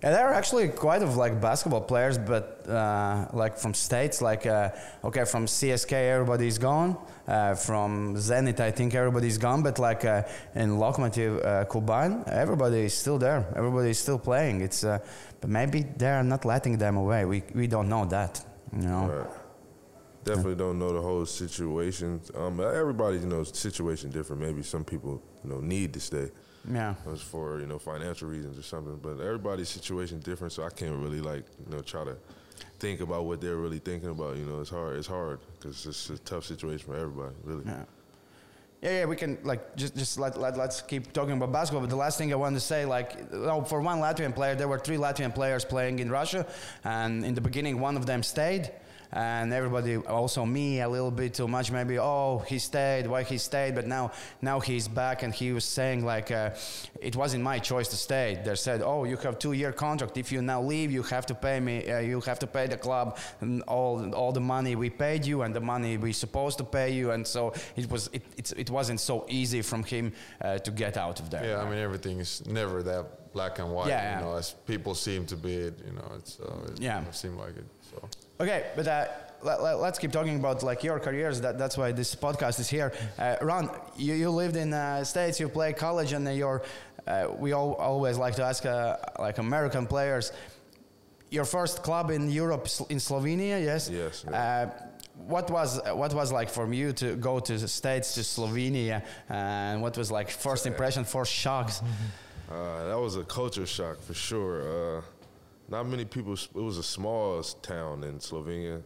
[0.02, 4.46] Yeah, there are actually quite of like basketball players, but uh, like from states, like
[4.46, 4.70] uh,
[5.04, 6.96] okay, from CSK everybody's gone.
[7.28, 9.62] Uh, from Zenit, I think everybody's gone.
[9.62, 10.24] But like uh,
[10.56, 13.46] in Lokomotiv uh, Kuban, everybody is still there.
[13.58, 14.62] Everybody is still playing.
[14.62, 15.00] It's uh,
[15.42, 17.26] but maybe they are not letting them away.
[17.26, 18.42] We we don't know that.
[18.72, 19.06] You know.
[19.08, 19.36] Right.
[20.24, 22.22] Definitely don't know the whole situation.
[22.36, 24.42] Um, everybody, you know situation different.
[24.42, 26.30] Maybe some people you know need to stay
[26.70, 26.96] Yeah.
[27.12, 28.98] as for you know financial reasons or something.
[29.02, 32.16] But everybody's situation different, so I can't really like you know try to
[32.80, 34.38] think about what they're really thinking about.
[34.38, 34.98] You know, it's hard.
[34.98, 37.36] It's hard because it's a tough situation for everybody.
[37.44, 37.64] Really.
[37.66, 37.84] Yeah.
[38.82, 41.82] Yeah, yeah, we can like just just let, let let's keep talking about basketball.
[41.82, 44.70] But the last thing I wanted to say, like, oh, for one Latvian player, there
[44.70, 46.46] were three Latvian players playing in Russia,
[46.86, 48.72] and in the beginning, one of them stayed,
[49.12, 51.98] and everybody, also me, a little bit too much, maybe.
[52.00, 53.08] Oh, he stayed.
[53.08, 53.76] Why he stayed?
[53.76, 56.52] But now, now he's back, and he was saying like, uh,
[57.02, 58.40] it wasn't my choice to stay.
[58.44, 60.18] They said, oh, you have two-year contract.
[60.18, 61.90] If you now leave, you have to pay me.
[61.90, 65.42] Uh, you have to pay the club and all all the money we paid you
[65.44, 67.12] and the money we supposed to pay you.
[67.12, 70.98] And so it was it it's, it wasn't so easy from him uh, to get
[70.98, 71.44] out of there.
[71.46, 73.88] Yeah, I mean everything is never that black and white.
[73.88, 74.20] Yeah, yeah.
[74.20, 75.80] You know, as people seem to be it.
[75.86, 77.10] You know, it's uh, it Yeah.
[77.12, 77.66] seem like it.
[77.92, 78.08] So.
[78.42, 79.06] Okay, but uh,
[79.42, 81.42] let, let, us keep talking about like your careers.
[81.42, 82.94] That, that's why this podcast is here.
[83.18, 85.42] Uh, Ron, you, you lived in uh, states.
[85.42, 86.62] You play college, and you're.
[87.06, 90.32] Uh, we all, always like to ask uh, like American players.
[91.32, 93.90] Your first club in Europe, in Slovenia, yes.
[93.90, 94.68] Yes, Uh,
[95.28, 99.82] what was what was like for you to go to the states to Slovenia, and
[99.82, 101.82] what was like first impression, first shocks?
[102.50, 105.04] Uh, that was a culture shock for sure.
[105.70, 106.34] Not many people.
[106.34, 108.82] It was a small town in Slovenia.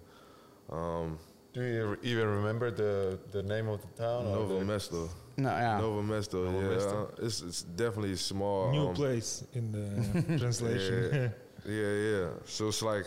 [0.70, 1.18] Um,
[1.54, 4.26] Do you even remember the, the name of the town?
[4.26, 5.10] or Novo the- Mesto.
[5.38, 5.78] No, yeah.
[5.80, 6.46] Novo Mesto.
[6.46, 7.04] Novo yeah, Mesto.
[7.20, 8.72] uh, it's it's definitely small.
[8.72, 11.34] New um, place in the translation.
[11.66, 12.30] Yeah, yeah.
[12.46, 13.06] So it's like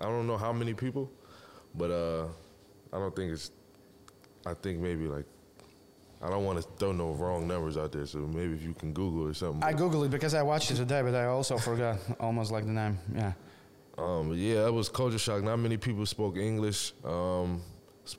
[0.00, 1.10] I don't know how many people,
[1.74, 2.26] but uh,
[2.92, 3.50] I don't think it's.
[4.46, 5.26] I think maybe like
[6.20, 8.06] I don't want to throw no wrong numbers out there.
[8.06, 9.62] So maybe if you can Google or something.
[9.62, 12.72] I googled it because I watched it today, but I also forgot almost like the
[12.72, 12.98] name.
[13.14, 13.32] Yeah.
[13.96, 15.42] um, yeah, it was culture shock.
[15.42, 16.92] Not many people spoke English.
[17.04, 17.62] Um,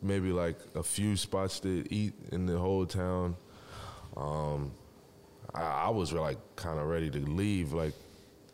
[0.01, 3.35] maybe like a few spots to eat in the whole town.
[4.15, 4.71] Um,
[5.53, 7.93] I, I was like kind of ready to leave like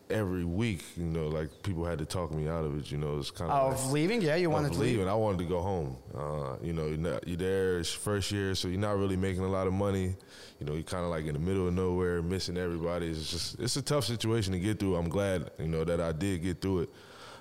[0.09, 0.83] every week.
[0.97, 2.91] You know, like people had to talk me out of it.
[2.91, 4.97] You know, it's kind of Of leaving, yeah, you wanted to leave.
[4.97, 5.09] leaving.
[5.09, 5.97] I wanted to go home.
[6.13, 9.43] Uh, you know, you're, not, you're there it's first year, so you're not really making
[9.43, 10.15] a lot of money.
[10.59, 13.07] You know, you're kind of like in the middle of nowhere, missing everybody.
[13.07, 14.95] It's just it's a tough situation to get through.
[14.95, 16.89] I'm glad you know that I did get through it.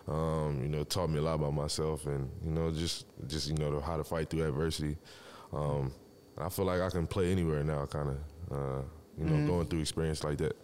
[0.06, 3.48] Um, you know, it taught me a lot about myself, and you know, just just
[3.48, 4.96] you know how to fight through adversity.
[5.52, 5.92] Um,
[6.36, 8.16] I feel like I can play anywhere now, kind of.
[8.50, 8.82] Uh,
[9.16, 10.56] you know, going through experience like that.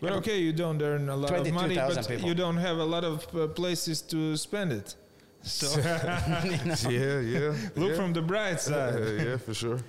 [0.00, 2.28] But okay, you don't earn a lot of money, but people.
[2.28, 4.94] you don't have a lot of uh, places to spend it.
[5.42, 7.54] So yeah, yeah.
[7.76, 7.96] look yeah.
[7.96, 8.94] from the bright side.
[8.98, 9.78] yeah, yeah, for sure.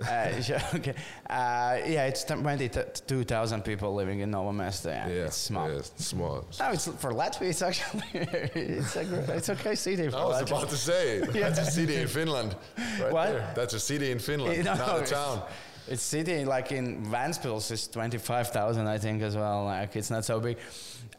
[0.00, 0.92] Uh, sure, okay.
[1.30, 4.86] Uh, yeah, it's 22,000 people living in Novo Mesto.
[4.86, 5.68] Yeah, Yeah, it's small.
[5.70, 6.44] Yeah, it's small.
[6.58, 7.42] No, it's for Latvia.
[7.50, 10.08] It's actually it's a gr- it's okay city.
[10.10, 10.56] For I was Latvia.
[10.58, 12.56] about to say that's a city in Finland.
[13.00, 13.28] Right What?
[13.28, 13.52] there.
[13.54, 15.42] That's a city in Finland, No, not a it's- town.
[15.88, 19.64] It's city like in Ventspils is twenty five thousand I think as well.
[19.64, 20.56] Like it's not so big,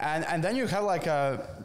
[0.00, 1.64] and and then you have like a.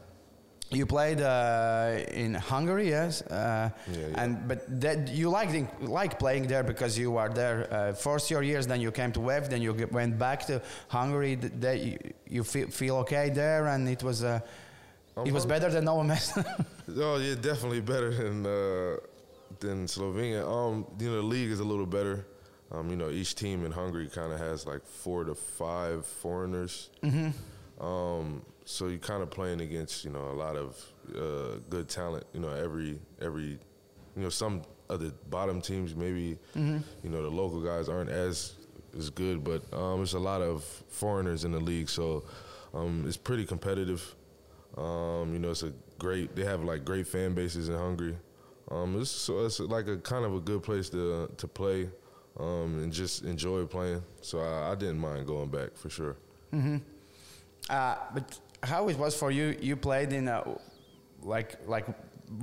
[0.74, 4.24] You played uh, in Hungary, yes, uh, yeah.
[4.24, 8.42] and but that you liked like playing there because you were there uh, first your
[8.42, 8.68] years.
[8.68, 11.36] Then you came to VEF, then you went back to Hungary.
[11.36, 14.40] That you, you feel, feel okay there, and it was uh,
[15.26, 16.46] it was better than Mesto.
[16.98, 18.98] Oh yeah, definitely better than uh,
[19.60, 20.48] than Slovenia.
[20.48, 22.26] Um, you know, the league is a little better.
[22.74, 26.90] Um, you know, each team in Hungary kind of has like four to five foreigners.
[27.80, 30.78] Um, so you're kind of playing against you know a lot of
[31.16, 32.26] uh, good talent.
[32.34, 33.60] You know, every every
[34.16, 36.38] you know some of the bottom teams maybe
[37.04, 38.54] you know the local guys aren't as
[38.98, 42.24] as good, but um, there's a lot of foreigners in the league, so
[42.74, 44.16] um, it's pretty competitive.
[44.78, 46.36] Um, you know, it's a great.
[46.36, 48.16] They have like great fan bases in Hungary.
[48.70, 51.90] Um, it's, so it's like a kind of a good place to to play
[52.40, 54.02] um, and just enjoy playing.
[54.22, 56.16] So I, I didn't mind going back for sure.
[57.70, 59.56] Uh, but how it was for you?
[59.62, 60.44] You played in a,
[61.24, 61.86] like like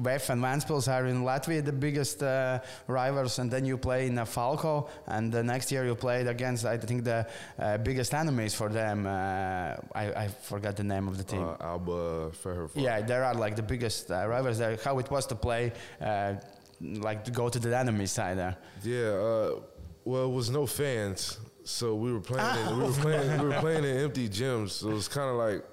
[0.02, 4.18] VEF and Ventspils are in Latvia the biggest uh, rivals, and then you play in
[4.18, 7.26] a Falco, and the next year you played against I think the
[7.58, 9.06] uh, biggest enemies for them.
[9.06, 11.42] Uh, I, I forgot the name of the team.
[11.42, 12.70] Uh, Alba Fehérvár.
[12.76, 14.76] yeah, there are like the biggest uh, rivals there.
[14.84, 16.34] How it was to play, uh,
[16.80, 18.56] like to go to the enemy side there.
[18.84, 19.60] Yeah, uh,
[20.08, 22.66] well, it was no fans, so we were playing.
[22.68, 23.40] In, we were playing.
[23.42, 25.64] we were playing in empty gyms, so it was kind of like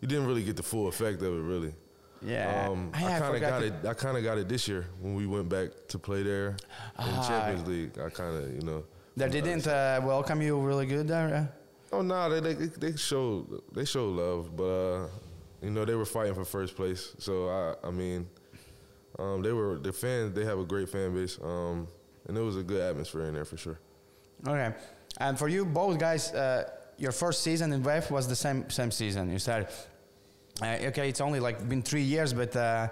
[0.00, 1.72] you didn't really get the full effect of it, really.
[2.22, 3.74] Yeah, Um, I- I, kind of got it.
[3.86, 6.56] I kind of got it this year when we went back to play there in
[6.98, 7.28] Ah.
[7.28, 7.92] Champions League.
[7.98, 8.84] I kind of, you know.
[9.16, 11.50] They didn't uh, welcome you really good there.
[11.92, 11.96] Uh?
[11.96, 15.08] Oh no, they they they showed they showed love, but uh,
[15.62, 17.14] you know they were fighting for first place.
[17.18, 18.26] So I I mean,
[19.18, 20.34] um, they were the fans.
[20.34, 21.86] They have a great fan base, um,
[22.28, 23.78] and it was a good atmosphere in there for sure.
[24.46, 24.74] Okay.
[25.18, 28.90] And for you both guys, uh, your first season in VEF was the same same
[28.90, 29.68] season you started.
[30.62, 32.88] Uh, okay, it's only like been three years, but uh,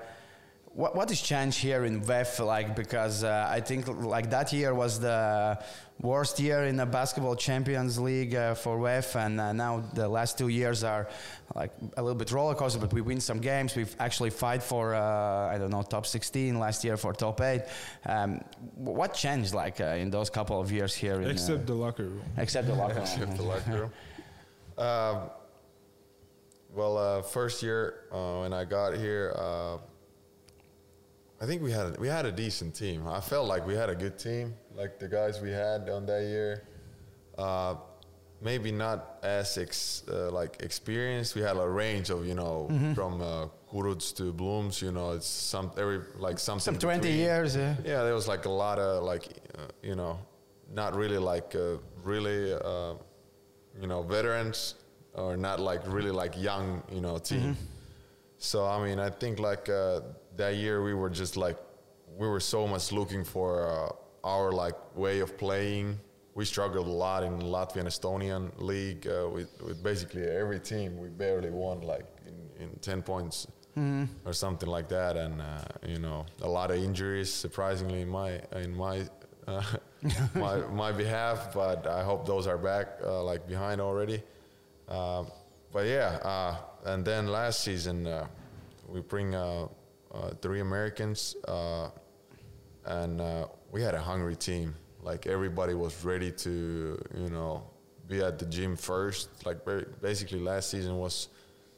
[0.75, 2.45] what what has changed here in VEF?
[2.45, 5.59] Like because uh, I think like that year was the
[6.01, 10.37] worst year in the basketball Champions League uh, for VEF, and uh, now the last
[10.37, 11.09] two years are
[11.55, 12.81] like a little bit roller coaster.
[12.81, 13.77] But we win some games.
[13.77, 17.63] We've actually fight for uh, I don't know top 16 last year for top eight.
[18.05, 18.41] Um,
[18.75, 21.21] what changed like uh, in those couple of years here?
[21.21, 22.23] In, uh, Except the locker room.
[22.37, 23.37] Except the locker Except room.
[23.37, 23.91] the locker
[24.77, 25.31] room.
[26.75, 29.79] Well, uh, first year uh, when I got here, uh,
[31.41, 33.07] I think we had we had a decent team.
[33.07, 36.23] I felt like we had a good team, like the guys we had on that
[36.23, 36.65] year.
[37.37, 37.75] Uh,
[38.41, 41.35] maybe not as ex, uh, like experienced.
[41.35, 44.81] We had a range of you know from uh, Kuruts to Blums.
[44.81, 46.61] You know, it's some every like something.
[46.61, 47.19] Some 20 between.
[47.19, 47.57] years.
[47.57, 47.75] Yeah.
[47.85, 49.25] Yeah, there was like a lot of like,
[49.59, 50.19] uh, you know,
[50.73, 52.95] not really like uh, really, uh,
[53.81, 54.77] you know, veterans
[55.15, 57.57] or not like really like young, you know, team.
[58.39, 60.01] So I mean, I think like uh,
[60.37, 61.59] that year we were just like
[62.17, 65.99] we were so much looking for uh, our like way of playing.
[66.35, 70.99] We struggled a lot in Latvian Estonian league uh, with with basically every team.
[70.99, 73.47] We barely won like in, in ten points
[74.25, 77.33] or something like that, and uh, you know a lot of injuries.
[77.33, 79.03] Surprisingly, in my in my
[79.47, 79.63] uh,
[80.35, 84.23] my my behalf, but I hope those are back uh, like behind already.
[84.89, 85.31] Um,
[85.73, 88.27] but yeah, uh, and then last season uh,
[88.89, 89.69] we bring uh, uh,
[90.41, 91.91] three Americans, uh,
[92.85, 94.75] and uh, we had a hungry team.
[95.03, 97.65] Like everybody was ready to, you know,
[98.09, 99.45] be at the gym first.
[99.45, 99.59] Like
[100.01, 101.29] basically, last season was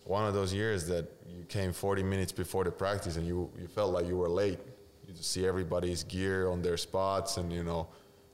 [0.05, 3.67] one of those years that you came 40 minutes before the practice and you you
[3.67, 4.59] felt like you were late.
[5.07, 7.89] You just see everybody's gear on their spots, and you know,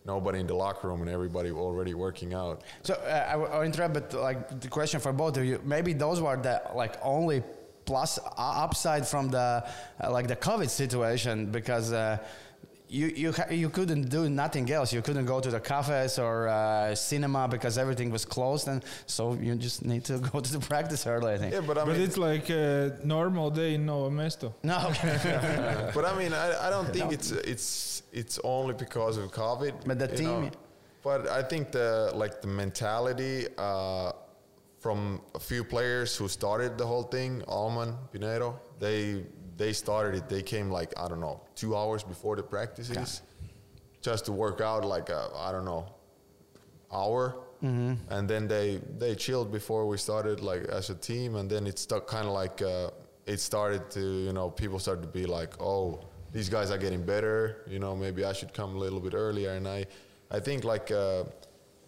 [0.07, 2.63] nobody in the locker room, and everybody already working out.
[2.83, 5.93] So uh, I will I'll interrupt, but like the question for both of you, maybe
[5.93, 7.43] those were the like only
[7.85, 9.65] plus uh, upside from the
[10.03, 11.93] uh, like the COVID situation because.
[11.93, 12.19] Uh,
[12.89, 14.93] you you ha- you couldn't do nothing else.
[14.93, 19.33] You couldn't go to the cafes or uh, cinema because everything was closed, and so
[19.33, 21.33] you just need to go to the practice early.
[21.33, 21.55] I think.
[21.55, 24.53] Yeah, but I But mean, it's like a normal day in Novo Mesto.
[24.63, 24.77] No.
[25.95, 29.73] But I mean, I, I don't think it's it's it's only because of COVID.
[29.87, 30.51] But the team- know.
[31.03, 34.13] But I think the like the mentality uh,
[34.83, 39.25] from a few players who started the whole thing, Alman, Pinedo, they
[39.57, 40.29] they started it.
[40.29, 43.23] They came like I don't know two hours before the practices,
[44.01, 45.87] just to work out like I don't know
[46.93, 47.95] hour, mm-hmm.
[48.11, 51.79] and then they they chilled before we started like as a team, and then it
[51.79, 52.91] stuck kind of like uh,
[53.25, 56.01] it started to you know people started to be like oh
[56.33, 59.51] these guys are getting better you know maybe I should come a little bit earlier,
[59.51, 59.87] and I
[60.29, 61.23] I think like uh,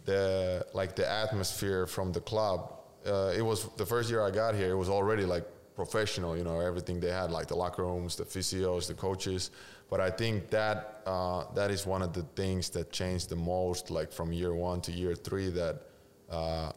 [0.04, 2.73] the like the atmosphere from the club.
[3.06, 4.70] Uh, it was the first year I got here.
[4.70, 8.24] It was already like professional, you know, everything they had, like the locker rooms, the
[8.24, 9.50] physios, the coaches.
[9.90, 13.90] But I think that uh, that is one of the things that changed the most,
[13.90, 15.82] like from year one to year three, that
[16.30, 16.72] uh,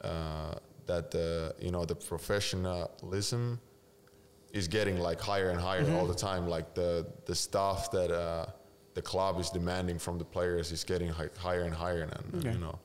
[0.00, 0.54] uh,
[0.86, 3.60] that the you know the professionalism
[4.52, 5.94] is getting like higher and higher mm-hmm.
[5.94, 6.48] all the time.
[6.48, 8.46] Like the the stuff that uh,
[8.94, 12.52] the club is demanding from the players is getting hi- higher and higher, and, okay.
[12.52, 12.78] you know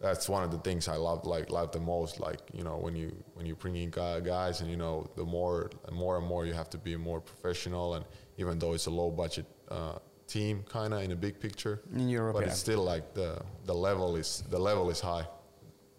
[0.00, 2.20] that's one of the things I love like love the most.
[2.20, 5.70] Like you know when you when you bring in guys and you know the more
[5.86, 8.04] and more and more you have to be more professional and
[8.36, 12.08] even though it's a low budget uh, team kind of in a big picture in
[12.08, 12.48] Europe, but yeah.
[12.48, 15.26] it's still like the the level is the level is high.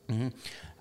[0.09, 0.29] Mm-hmm.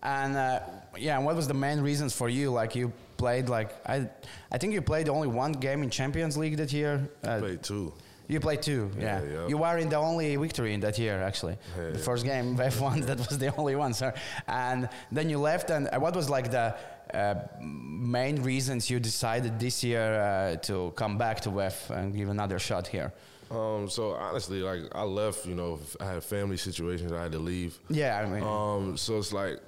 [0.02, 0.60] And uh,
[0.98, 2.50] yeah, what was the main reasons for you?
[2.50, 4.08] Like you played like I
[4.52, 7.08] I think you played only one game in Champions League that year.
[7.24, 7.92] Uh, played two.
[8.28, 9.22] You played two, yeah.
[9.22, 9.48] yeah, yeah.
[9.48, 11.56] You were in the only victory in that year, actually.
[11.78, 14.12] Yeah, the first game, F1, that was the only one, sir.
[14.48, 16.74] And then you left, and what was like the
[17.14, 22.28] uh, main reasons you decided this year uh, to come back to VEF and give
[22.28, 23.12] another shot here?
[23.50, 27.38] Um, so honestly, like I left, you know, I had family situations, I had to
[27.38, 27.78] leave.
[27.88, 28.42] Yeah, I mean.
[28.42, 29.60] Um, so it's like,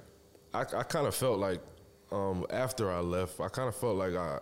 [0.53, 1.61] I, I kind of felt like
[2.11, 4.39] um, after I left, I kind of felt like I,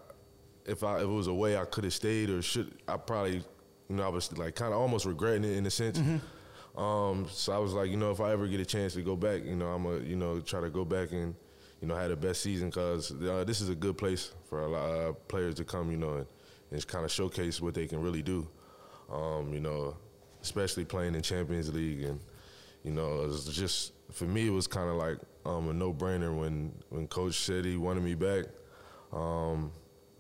[0.66, 3.44] if I if it was a way I could have stayed or should I probably
[3.90, 6.00] you know, I was like kind of almost regretting it in a sense.
[6.00, 6.80] Mm-hmm.
[6.80, 9.16] Um, so I was like, you know, if I ever get a chance to go
[9.16, 11.34] back, you know, I'm gonna, you know, try to go back and,
[11.82, 14.68] you know, have the best season because uh, this is a good place for a
[14.68, 16.28] lot of players to come, you know, and,
[16.72, 18.48] and kind of showcase what they can really do.
[19.12, 19.98] Um, you know,
[20.42, 22.20] especially playing in Champions League and,
[22.84, 26.38] you know, it was just for me it was kind of like um, a no-brainer
[26.38, 28.46] when when coach said he wanted me back.
[29.12, 29.72] Um,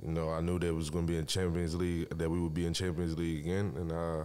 [0.06, 2.54] you know, I knew that was going to be in Champions League, that we would
[2.54, 3.74] be in Champions League again.
[3.76, 4.24] And uh,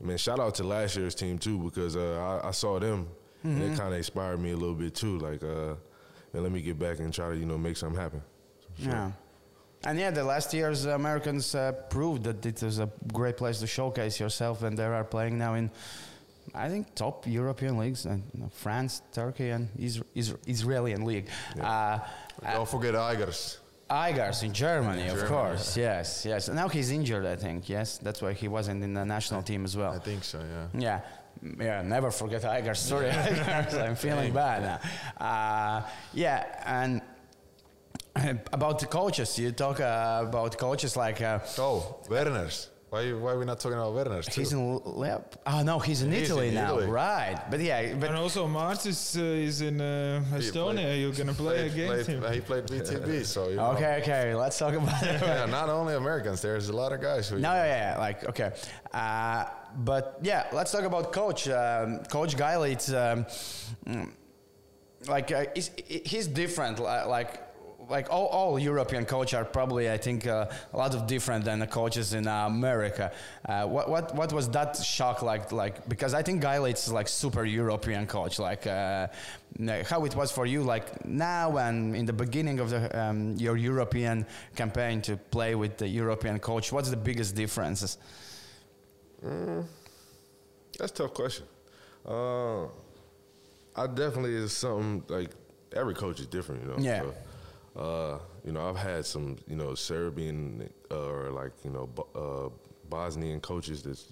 [0.00, 3.48] man, shout out to last year's team too because uh, I, I, saw them mm-hmm.
[3.48, 3.76] and it mm-hmm.
[3.76, 5.18] kind of inspired me a little bit too.
[5.18, 5.74] Like, uh,
[6.32, 8.22] man, let me get back and try to you know make something happen.
[8.78, 9.10] So, yeah.
[9.84, 13.66] And yeah, the last year's Americans uh, proved that it was a great place to
[13.66, 15.70] showcase yourself, and they are playing now in,
[16.54, 21.28] I think, top European leagues, and you know, France, Turkey, and Isra- Isra- Israeli league.
[21.56, 22.00] Yeah.
[22.42, 23.58] Uh, Don't forget Aigars.
[23.90, 25.76] Aigars in Germany, in of Germany, course.
[25.76, 25.98] Yeah.
[25.98, 26.48] Yes, yes.
[26.48, 27.68] Now he's injured, I think.
[27.68, 29.92] Yes, that's why he wasn't in the national team as well.
[29.92, 30.40] I think so.
[30.40, 30.80] Yeah.
[30.80, 31.00] Yeah.
[31.60, 32.42] Yeah, never forget.
[32.76, 33.74] Sorry, Aigars.
[33.74, 35.24] I'm feeling bad now.
[35.26, 35.82] Uh,
[36.14, 37.02] yeah, and
[38.52, 41.20] about the coaches, you talk uh, about coaches like.
[41.20, 42.70] Uh, oh, Werners.
[42.88, 44.22] Why, why are we not talking about Werner?
[44.32, 45.34] He's in Lep.
[45.44, 47.36] Oh no, he's in he's Italy in now, right?
[47.50, 51.00] But yeah, but and also Martis uh, is in uh, Estonia.
[51.00, 52.32] You're gonna play played, against played, him.
[52.32, 53.72] He played VTB, so you know.
[53.72, 54.34] okay, okay.
[54.36, 55.20] Let's talk about it.
[55.20, 56.40] yeah, not only Americans.
[56.40, 57.40] There's a lot of guys who.
[57.40, 58.52] No, yeah, yeah, like okay,
[58.92, 59.46] uh,
[59.78, 61.48] but yeah, let's talk about coach.
[61.48, 63.26] Um, coach Gaila, it's um,
[65.08, 66.78] like uh, he's, he's different.
[66.78, 67.45] Like
[67.88, 71.58] like all, all European coaches are probably, I think, uh, a lot of different than
[71.58, 73.12] the coaches in uh, America.
[73.44, 75.52] Uh, what, what, what was that shock like?
[75.52, 78.38] Like because I think Gaila is like super European coach.
[78.38, 79.08] Like uh,
[79.88, 83.56] how it was for you, like now and in the beginning of the, um, your
[83.56, 86.72] European campaign to play with the European coach.
[86.72, 87.98] What's the biggest differences?
[89.24, 89.64] Mm,
[90.78, 91.46] that's a tough question.
[92.06, 92.64] Uh,
[93.74, 95.30] I definitely is something like
[95.74, 96.76] every coach is different, you know.
[96.78, 97.00] Yeah.
[97.00, 97.14] So,
[97.76, 102.48] uh, you know, I've had some, you know, Serbian uh, or like, you know, uh,
[102.88, 104.02] Bosnian coaches that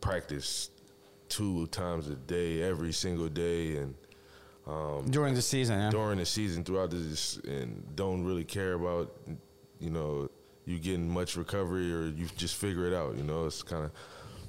[0.00, 0.70] practice
[1.28, 3.94] two times a day, every single day, and
[4.66, 5.90] um, during the season, yeah.
[5.90, 9.12] during the season, throughout this, and don't really care about,
[9.78, 10.28] you know,
[10.64, 13.16] you getting much recovery or you just figure it out.
[13.16, 13.90] You know, it's kind of,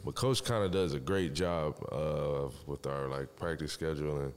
[0.06, 4.34] but coach kind of does a great job uh, with our like practice schedule, and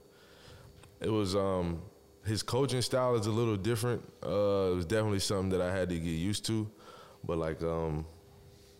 [0.99, 1.35] it was.
[1.35, 1.81] um
[2.27, 4.03] his coaching style is a little different.
[4.23, 6.69] Uh, it was definitely something that I had to get used to,
[7.23, 8.05] but like um,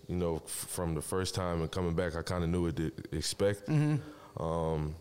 [0.07, 2.75] you know, f- from the first time and coming back, I kind of knew what
[2.77, 3.67] to expect.
[3.67, 4.43] Mm-hmm.
[4.43, 4.95] Um,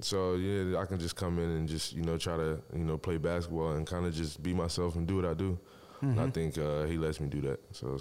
[0.00, 2.98] so yeah, I can just come in and just you know try to you know
[2.98, 5.58] play basketball and kind of just be myself and do what I do.
[5.96, 6.10] Mm-hmm.
[6.10, 6.30] And I mm-hmm.
[6.30, 7.60] think uh, he lets me do that.
[7.72, 7.98] So.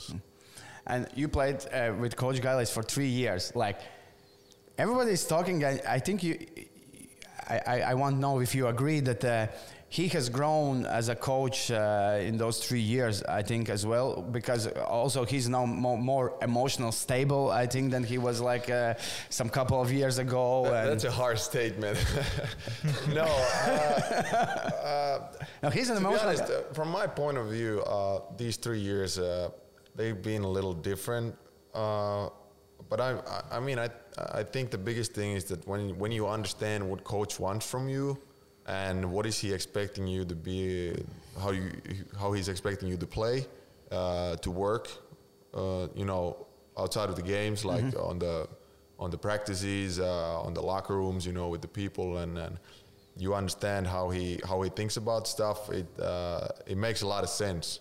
[0.88, 3.52] and you played uh, with Coach Gailis for three years.
[3.56, 3.82] Like
[4.78, 5.64] everybody's talking.
[5.64, 6.40] I, I think you.
[7.48, 9.48] I, I, I want to know if you agree that uh,
[9.92, 14.22] he has grown as a coach uh, in those three years, I think, as well,
[14.22, 18.94] because also he's now more, more emotional stable, I think, than he was like uh,
[19.30, 20.66] some couple of years ago.
[20.66, 21.98] That, that's a harsh statement.
[23.10, 23.68] no, uh,
[24.86, 25.20] uh,
[25.64, 26.30] no, he's an emotional.
[26.30, 29.20] Honest, uh, from my point of view, uh, these three years
[29.96, 31.36] they've been a little different.
[31.74, 33.18] but I,
[33.50, 33.90] I mean, I,
[34.34, 37.90] I think the biggest thing is that when when you understand what coach wants from
[37.90, 38.20] you
[38.70, 40.94] and what is he expecting you to be
[41.42, 41.72] how you
[42.20, 43.46] how he's expecting you to play
[43.92, 44.88] uh, to work
[45.56, 46.46] uh, you know
[46.78, 48.10] outside of the games like mm-hmm.
[48.10, 48.48] on the
[49.00, 52.60] on the practices uh, on the locker rooms you know with the people and, and
[53.18, 57.24] you understand how he how he thinks about stuff it uh, it makes a lot
[57.24, 57.80] of sense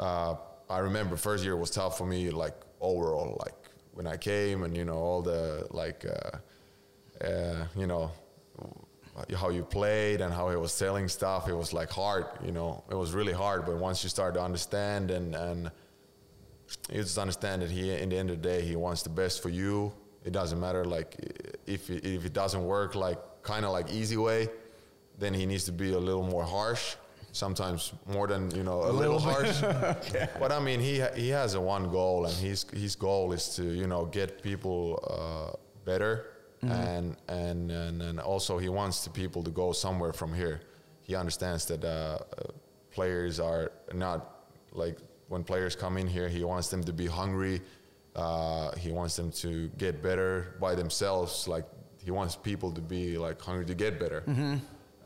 [0.00, 0.34] uh,
[0.68, 3.54] I remember first year was tough for me like overall like
[3.92, 8.10] when I came and you know all the like uh, you know
[9.36, 11.48] how you played and how he was selling stuff.
[11.48, 12.82] It was like hard, you know.
[12.90, 13.66] It was really hard.
[13.66, 15.70] But once you start to understand and and
[16.90, 19.42] you just understand that he, in the end of the day, he wants the best
[19.42, 19.92] for you.
[20.24, 21.16] It doesn't matter like
[21.66, 24.48] if it, if it doesn't work like kind of like easy way,
[25.18, 26.96] then he needs to be a little more harsh.
[27.32, 29.62] Sometimes more than you know a, a little, little harsh.
[30.38, 33.64] But I mean, he he has a one goal, and his his goal is to
[33.64, 36.31] you know get people uh, better
[36.64, 36.72] Mm-hmm.
[36.72, 40.60] And, and, and and also he wants the people to go somewhere from here.
[41.00, 42.18] He understands that uh,
[42.92, 44.98] players are not like
[45.28, 46.28] when players come in here.
[46.28, 47.60] He wants them to be hungry.
[48.14, 51.48] Uh, he wants them to get better by themselves.
[51.48, 51.64] Like
[52.04, 54.22] he wants people to be like hungry to get better.
[54.26, 54.56] Mm-hmm.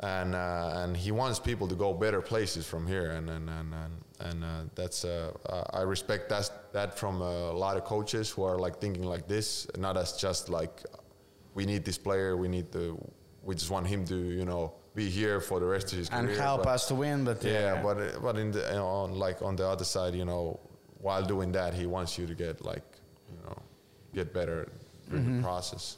[0.00, 3.12] And uh, and he wants people to go better places from here.
[3.12, 5.32] And and and and, and uh, that's uh,
[5.72, 9.66] I respect that that from a lot of coaches who are like thinking like this,
[9.78, 10.82] not as just like
[11.57, 12.36] we need this player.
[12.36, 12.96] We need the.
[13.42, 16.26] We just want him to, you know, be here for the rest of his and
[16.26, 16.30] career.
[16.32, 18.86] And help but, us to win, but yeah, yeah, but but in the you know,
[18.86, 20.61] on like on the other side, you know,
[21.00, 22.88] while doing that, he wants you to get like,
[23.32, 23.57] you know,
[24.14, 24.68] get better
[25.09, 25.36] through mm-hmm.
[25.36, 25.96] the process.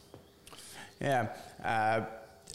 [1.00, 1.28] Yeah,
[1.64, 2.00] uh,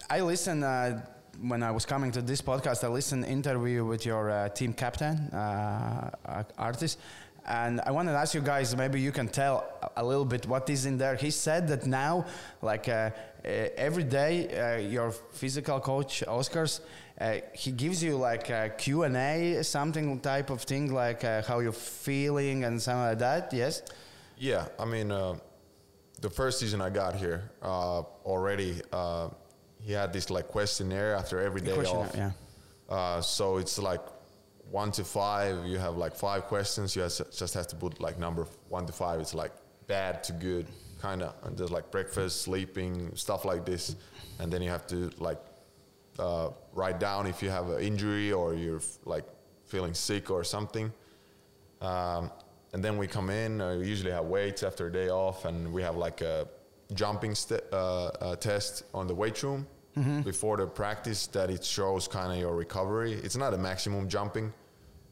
[0.10, 0.64] I listen.
[0.64, 1.06] Uh,
[1.42, 5.18] when I was coming to this podcast, I listened interview with your uh, team captain,
[5.34, 6.98] uh, Artis,
[7.46, 9.66] and I wanted to ask you guys, maybe you can tell
[9.96, 11.16] a little bit what is in there.
[11.16, 12.26] He said that now,
[12.62, 13.12] like uh,
[13.46, 16.80] uh, every day, uh, your physical coach, Oscars,
[17.20, 21.72] uh, he gives you like a Q&A, something type of thing, like uh, how you're
[21.74, 23.84] feeling and something like that, yes?
[24.38, 25.36] Yeah, I mean, uh,
[26.22, 28.82] the first season I got here, already,
[29.82, 32.16] he had this like questionnaire after every day off.
[32.16, 33.20] Yeah.
[33.20, 34.00] so it's like
[34.72, 36.96] one to five, you have like five questions.
[36.96, 39.20] You just have to put like number one to five.
[39.20, 39.52] It's like
[39.88, 40.68] bad to good,
[41.02, 41.36] kind of.
[41.44, 43.96] And there's like breakfast, sleeping, stuff like this.
[44.40, 45.40] And then you have to like
[46.20, 49.26] uh, write down if you have an injury or you're like
[49.66, 50.92] feeling sick or something.
[51.82, 52.32] Um,
[52.74, 53.62] and then we come in.
[53.62, 56.48] Uh, we usually have weights after a day off, and we have like a
[56.94, 59.68] jumping uh, uh test on the weight room.
[59.98, 60.22] Mm-hmm.
[60.22, 63.14] Before the practice, that it shows kind of your recovery.
[63.14, 64.52] It's not a maximum jumping,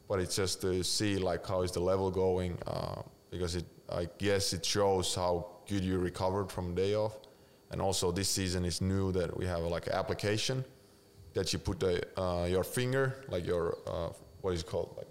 [0.08, 4.08] but it's just to see like how is the level going uh, because it I
[4.18, 7.16] guess it shows how good you recovered from day off,
[7.70, 10.64] and also this season is new that we have like an application
[11.34, 14.08] that you put the, uh, your finger like your uh,
[14.40, 14.94] what is it called?
[14.96, 15.06] Like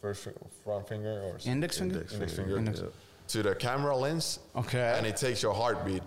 [0.00, 0.26] first
[0.64, 1.96] front finger or index finger?
[1.96, 2.80] Index, index finger index.
[2.80, 2.86] Yeah.
[3.28, 4.40] to the camera lens.
[4.56, 4.94] Okay.
[4.96, 6.02] And it takes your heartbeat.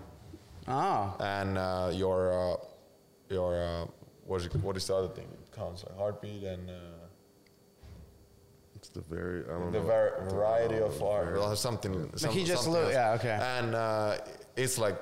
[0.68, 1.16] Ah.
[1.20, 2.56] And uh, your uh,
[3.28, 3.86] your uh,
[4.24, 6.70] what is it, what is the other thing it counts like heartbeat and
[8.76, 9.86] it's the very I don't the know.
[9.86, 12.10] var- variety of art or something.
[12.16, 13.38] Some, he just look, yeah, okay.
[13.40, 14.18] And uh,
[14.54, 14.96] it's like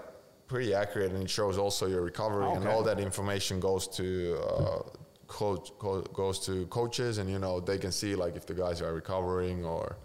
[0.47, 2.57] pretty accurate, and it shows also your recovery, okay.
[2.57, 4.39] and all that information goes to.
[4.41, 4.83] Uh,
[5.27, 8.83] coach co- goes to coaches and you know they can see like if the guys
[8.83, 9.97] are recovering or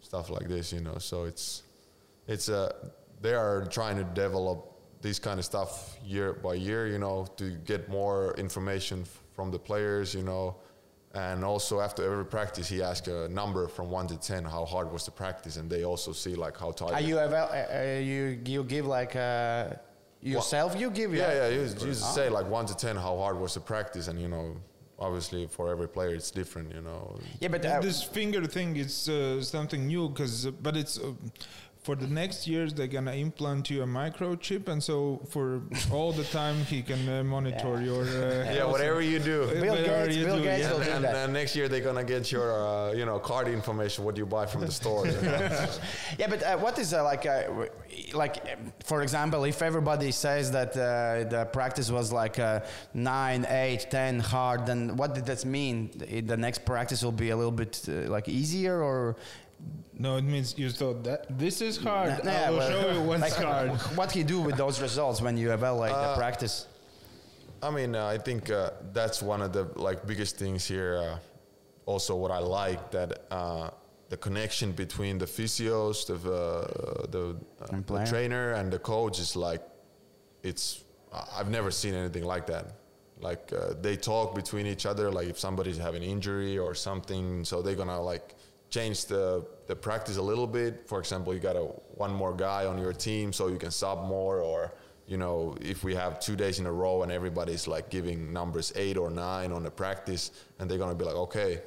[0.00, 1.62] stuff like this you know so it's
[2.26, 2.70] it's uh
[3.22, 4.75] they are trying to develop
[5.06, 9.04] this kind of stuff year by year you know to get more information
[9.34, 10.56] from the players you know
[11.16, 14.92] and also after every practice, he asks a number from one to ten, how hard
[14.92, 16.92] was the practice, and they also see like how tired.
[16.92, 19.70] Are you ever, uh, uh, you you give like uh,
[20.20, 20.72] yourself?
[20.72, 21.48] Well, you give yeah yeah.
[21.48, 24.28] You, you just say like one to ten, how hard was the practice, and you
[24.28, 24.56] know
[24.98, 29.08] obviously for every player it's different you know yeah but uh, this finger thing is
[29.10, 31.12] uh, something new because but it's uh,
[31.86, 34.96] for the next years they're gonna implant you a microchip, and so
[35.32, 35.46] for
[35.96, 38.02] all the time he can uh, monitor your.
[38.02, 39.38] Uh, Yeah, whatever you do.
[39.46, 40.72] Bill whatever Gates, you Bill do, Gates yeah.
[40.72, 41.14] will do and, that.
[41.22, 44.46] and next year they're gonna get your, uh, you know, card information, what you buy
[44.52, 45.04] from the store.
[46.20, 47.42] Yeah, but uh, what is uh, like, uh,
[48.22, 50.84] like, um, for example, if everybody says that uh,
[51.34, 52.60] the practice was like uh,
[52.94, 55.90] nine, eight, ten hard, then what did that mean?
[56.32, 59.16] The next practice will be a little bit uh, like easier, or
[59.98, 62.22] No, it means you thought that this is hard.
[62.24, 63.70] Nah, I will well, show you what's like, hard.
[63.96, 66.66] What he do with those results when you evaluate the Uh, practice?
[67.62, 70.98] I mean, uh, I think uh, that's one of the like biggest things here.
[70.98, 71.18] Uh,
[71.86, 73.70] also, what I like that uh,
[74.10, 79.18] the connection between the physios, the uh, the, uh, And the trainer, and the coach
[79.18, 79.62] is like,
[80.42, 80.84] it's.
[81.12, 82.66] I- I've never seen anything like that.
[83.18, 85.10] Like uh, they talk between each other.
[85.10, 88.34] Like if somebody's having injury or something, so they're gonna like
[88.70, 90.88] change the the practice a little bit.
[90.88, 91.64] For example, you got a
[91.94, 94.72] one more guy on your team, so you can sub more or
[95.06, 98.72] you know, if we have two days in a row and everybody's like giving numbers
[98.74, 101.60] eight or nine on the practice, and they're gonna be like, okay,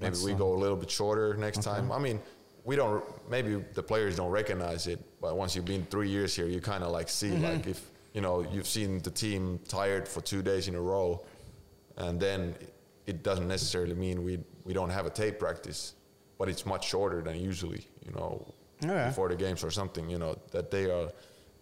[0.00, 1.92] maybe we go uh, a little bit shorter next time.
[1.92, 2.20] I mean,
[2.64, 3.04] we don't.
[3.30, 6.82] Maybe the players don't recognize it, but once you've been three years here, you kind
[6.82, 7.44] of like see mm-hmm.
[7.44, 11.22] like if you know you've seen the team tired for two days in a row,
[11.98, 12.54] and then
[13.06, 15.94] it doesn't necessarily mean we we don't have a tape practice,
[16.38, 17.86] but it's much shorter than usually.
[18.04, 19.06] You know, Okay.
[19.08, 20.08] before the games or something.
[20.10, 21.10] You know that they are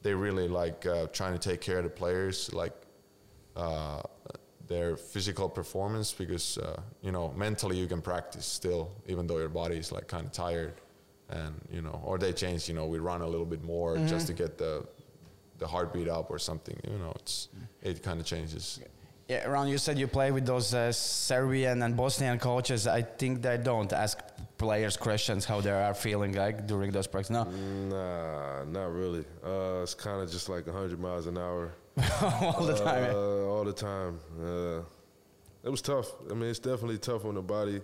[0.03, 2.73] they really like uh, trying to take care of the players, like
[3.57, 4.03] uh,
[4.67, 9.49] their physical performance, because uh, you know mentally you can practice still, even though your
[9.49, 10.75] body is like kind of tired,
[11.29, 12.69] and you know, or they change.
[12.69, 14.85] You know, we run a little bit more just to get the
[15.59, 16.77] the heartbeat up or something.
[16.91, 17.49] You know, it's
[17.83, 18.81] it kind of changes.
[19.29, 22.87] Yeah, Ron, you said you play with those uh, Serbian and Bosnian coaches.
[22.87, 24.19] I think they don't ask
[24.65, 27.37] players questions how they are feeling like during those practices.
[27.37, 29.25] No, Nah, not really.
[29.45, 31.73] Uh, it's kind of just like 100 miles an hour.
[32.59, 33.05] all the time.
[33.05, 33.13] yeah.
[33.13, 34.19] Uh, all the time.
[34.43, 34.81] Uh,
[35.63, 36.09] it was tough.
[36.31, 37.81] I mean, it's definitely tough on the body.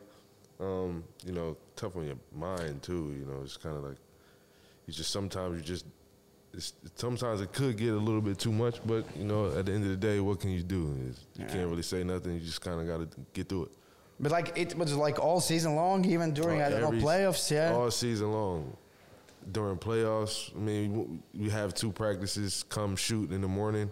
[0.58, 3.14] Um, you know, tough on your mind too.
[3.18, 3.96] You know, it's kind of like
[4.86, 5.86] you just sometimes you just.
[6.52, 9.72] It's, sometimes it could get a little bit too much, but you know, at the
[9.72, 10.82] end of the day, what can you do?
[11.08, 12.32] It's- you can't really say nothing.
[12.34, 13.72] You just kind of got to get through it.
[14.20, 17.50] But like it was like all season long, even during I don't know Every- playoffs.
[17.50, 17.72] Yeah.
[17.72, 18.76] All season long.
[19.50, 22.62] During playoffs, I mean, we have two practices.
[22.68, 23.90] Come shoot in the morning,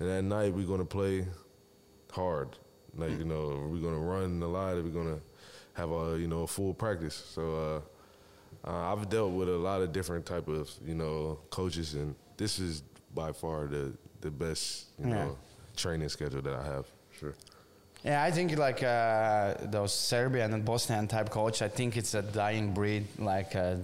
[0.00, 1.26] and at night we're gonna play
[2.10, 2.48] hard.
[2.96, 4.76] Like you know, we're gonna run a lot.
[4.76, 5.20] We're gonna
[5.74, 7.14] have a you know a full practice.
[7.14, 7.82] So
[8.64, 12.14] uh, uh, I've dealt with a lot of different type of you know coaches, and
[12.38, 12.82] this is
[13.14, 13.92] by far the
[14.22, 15.24] the best you Yeah.
[15.26, 15.38] know
[15.76, 16.86] training schedule that I have.
[17.20, 17.34] Sure.
[18.04, 21.62] Yeah, I think like uh, those Serbian and Bosnian type coach.
[21.62, 23.06] I think it's a dying breed.
[23.16, 23.76] Like, uh,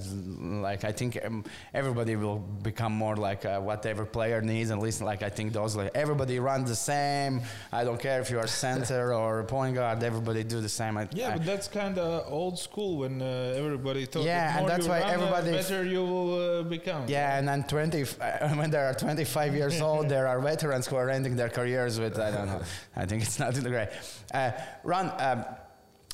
[0.60, 4.72] like I think um, everybody will become more like uh, whatever player needs.
[4.72, 7.42] At least, like I think those like everybody runs the same.
[7.72, 10.02] I don't care if you are center or point guard.
[10.02, 10.96] Everybody do the same.
[10.98, 14.60] I, Yeah, I- but that's kind of old school when uh, everybody thought Yeah, that
[14.62, 17.04] and that's why run, everybody- better you will uh, become.
[17.06, 20.96] Yeah, and then 20, uh, when they are 25 years old, there are veterans who
[20.96, 22.62] are ending their careers with, I don't know,
[22.96, 23.90] I think it's not in the great.
[24.32, 24.50] Uh,
[24.84, 25.44] Ron, um,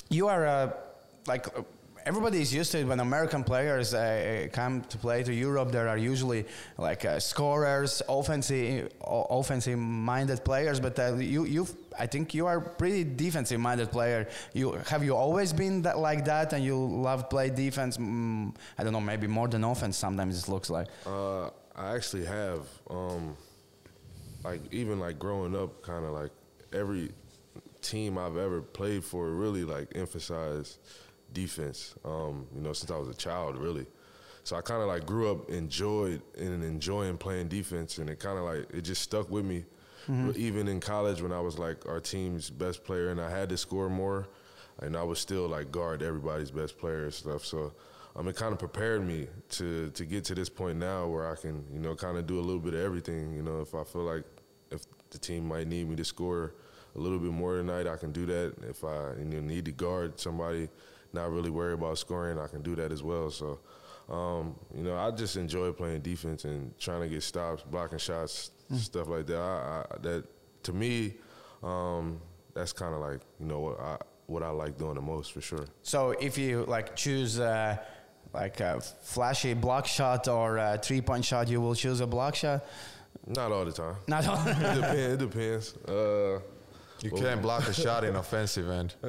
[0.09, 0.71] you are uh,
[1.27, 1.47] like,
[2.05, 5.71] everybody is used to it when American players uh, come to play to Europe.
[5.71, 6.45] There are usually
[6.77, 11.67] like uh, scorers, offensive, offensive-minded players, but uh, you, you,
[11.97, 14.27] I think you are pretty defensive minded player.
[14.53, 17.97] You have you always been that like that, and you love play defense?
[17.97, 19.97] Mm, I don't know, maybe more than offense.
[19.97, 20.87] Sometimes it looks like.
[21.05, 23.35] Uh, I actually have, um,
[24.43, 26.31] like even like growing up, kind of like
[26.71, 27.11] every
[27.85, 30.79] team I've ever played for really like emphasized
[31.33, 31.95] defense.
[32.03, 33.85] Um, you know, since I was a child, really.
[34.43, 38.37] So I kind of like grew up enjoyed and enjoying playing defense, and it kind
[38.37, 39.65] of like it just stuck with me.
[40.37, 43.57] Even in college, when I was like our team's best player, and I had to
[43.57, 44.27] score more,
[44.81, 47.43] and I was still like guard everybody's best player and stuff.
[47.43, 47.73] So
[48.15, 49.27] um, it kind of prepared me
[49.57, 52.39] to to get to this point now where I can you know kind of do
[52.39, 53.35] a little bit of everything.
[53.35, 54.25] You know, if I feel like
[54.69, 56.53] if the team might need me to score
[56.95, 58.53] a little bit more tonight, I can do that.
[58.69, 60.69] If I you know need to guard somebody,
[61.13, 63.29] not really worry about scoring, I can do that as well.
[63.29, 63.59] So.
[64.07, 68.51] Um, you know, I just enjoy playing defense and trying to get stops, blocking shots,
[68.77, 69.39] stuff like that.
[69.39, 70.25] I, I, that
[70.61, 71.15] to me,
[71.63, 72.21] um,
[72.53, 75.41] that's kind of like you know what I what I like doing the most for
[75.41, 75.65] sure.
[75.83, 77.77] So if you like choose uh,
[78.33, 82.35] like a flashy block shot or a three point shot, you will choose a block
[82.35, 82.65] shot.
[83.27, 83.95] Not all the time.
[84.07, 84.37] Not all.
[84.47, 84.97] it depends.
[84.97, 85.75] It depends.
[85.77, 86.39] Uh,
[87.01, 88.95] You can't block a shot in offensive end.
[89.03, 89.07] I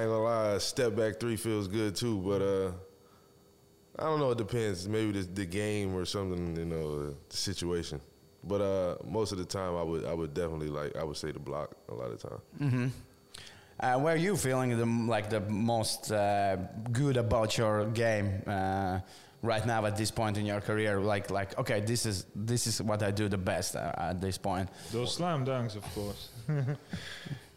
[0.00, 2.72] ain't gonna lie, step back three feels good too, but uh,
[3.98, 4.30] I don't know.
[4.30, 4.88] It depends.
[4.88, 6.56] Maybe the, the game or something.
[6.56, 8.00] You know, the situation.
[8.42, 11.32] But uh, most of the time, I would I would definitely like I would say
[11.32, 12.40] the block a lot of time.
[12.60, 12.86] Mm-hmm.
[13.78, 16.56] Uh, where are you feeling the like the most uh,
[16.92, 19.00] good about your game uh,
[19.42, 21.00] right now at this point in your career?
[21.00, 24.38] Like like okay, this is this is what I do the best uh, at this
[24.38, 24.68] point.
[24.92, 26.30] Those slam dunks, of course.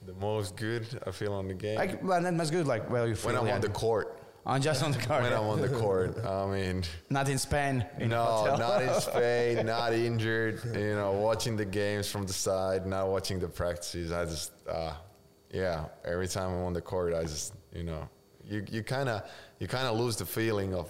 [0.05, 2.65] The most good I feel on the game Like well, that was good.
[2.65, 4.17] Like well, you feel when I'm on the court.
[4.45, 5.21] I'm just on the court.
[5.21, 7.85] When I'm on the court, I mean, not in Spain.
[7.99, 8.57] In no, hotel.
[8.57, 10.61] not in Spain, not injured.
[10.65, 14.11] You know, watching the games from the side, not watching the practices.
[14.11, 14.93] I just, uh,
[15.51, 18.09] yeah, every time I'm on the court, I just, you know,
[18.43, 20.89] you you kind of you kind of lose the feeling of,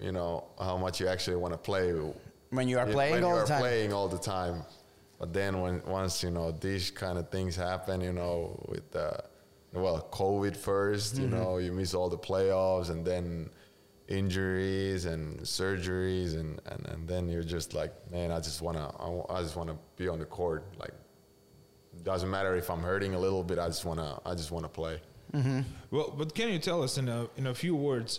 [0.00, 1.92] you know, how much you actually want to play
[2.50, 3.60] when you are Yeah, playing when all you the are time.
[3.60, 4.64] playing all the time.
[5.18, 9.18] But then when once you know these kind of things happen, you know, with uh,
[9.72, 11.34] well, COVID 1st you Mm-hmm.
[11.36, 13.50] know, you miss all the playoffs, and then
[14.08, 19.36] injuries and surgeries, and, and, and then you're just like, man, I just wanna, I,
[19.36, 20.64] I just wanna be on the court.
[20.78, 20.92] Like,
[22.02, 23.58] doesn't matter if I'm hurting a little bit.
[23.58, 25.00] I just wanna, I just wanna play.
[25.92, 28.18] Well, but can you tell us in a in a few words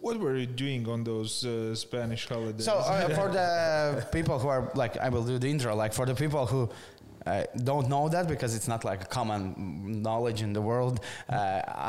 [0.00, 2.64] what were you doing on those uh, Spanish holidays?
[2.64, 5.74] So uh, for the people who are like, I will do the intro.
[5.74, 6.68] Like for the people who
[7.26, 11.00] uh, don't know that because it's not like a common knowledge in the world.
[11.28, 11.34] Uh,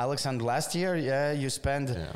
[0.03, 2.11] Alexander, last year, yeah, you spent Yeah.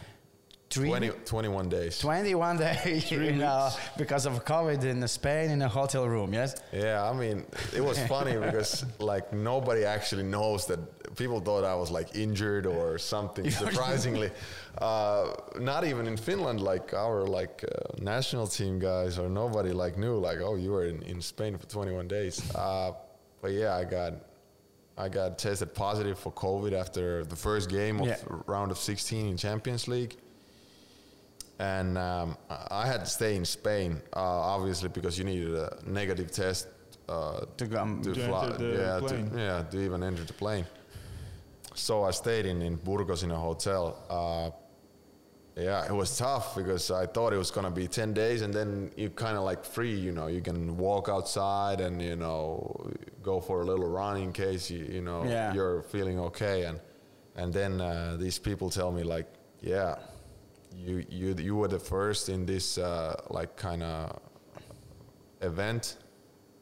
[0.70, 0.90] three.
[0.90, 2.00] 20, 21 days.
[2.00, 6.56] 21 days you know, because of COVID in Spain in a hotel room, yes?
[6.74, 10.80] Yeah, I mean, it was funny because like nobody actually knows that
[11.16, 13.50] people thought I was like injured or something.
[13.52, 14.32] Surprisingly,
[14.80, 19.98] uh, not even in Finland, like our like uh, national team guys or nobody like
[19.98, 22.42] knew like, oh, you were in, in Spain for 21 days.
[22.56, 22.92] Uh,
[23.42, 24.14] but yeah, I got
[24.98, 28.18] I got tested positive for COVID after the first game of Yeah.
[28.48, 30.16] round of 16 in Champions League
[31.60, 32.38] and um,
[32.72, 36.68] I had to stay in Spain, uh, obviously because you needed a negative test
[37.08, 39.30] uh, To come- to To fly, yeah, plane.
[39.32, 40.66] To, yeah, to even enter the plane.
[41.76, 43.98] So I stayed in, in Burgos in a hotel.
[44.10, 44.50] Uh,
[45.56, 48.92] yeah, it was tough because I thought it was gonna be ten days, and then
[48.98, 49.94] you kind of like free.
[49.96, 52.92] You know, you can walk outside and you know
[53.22, 55.54] go for a little run in case you you know Yeah.
[55.54, 56.64] you're feeling okay.
[56.66, 56.80] And
[57.36, 59.28] and then uh, these people tell me like,
[59.62, 59.96] yeah,
[60.76, 64.20] you you you were the first in this uh, like kind of
[65.42, 65.98] event.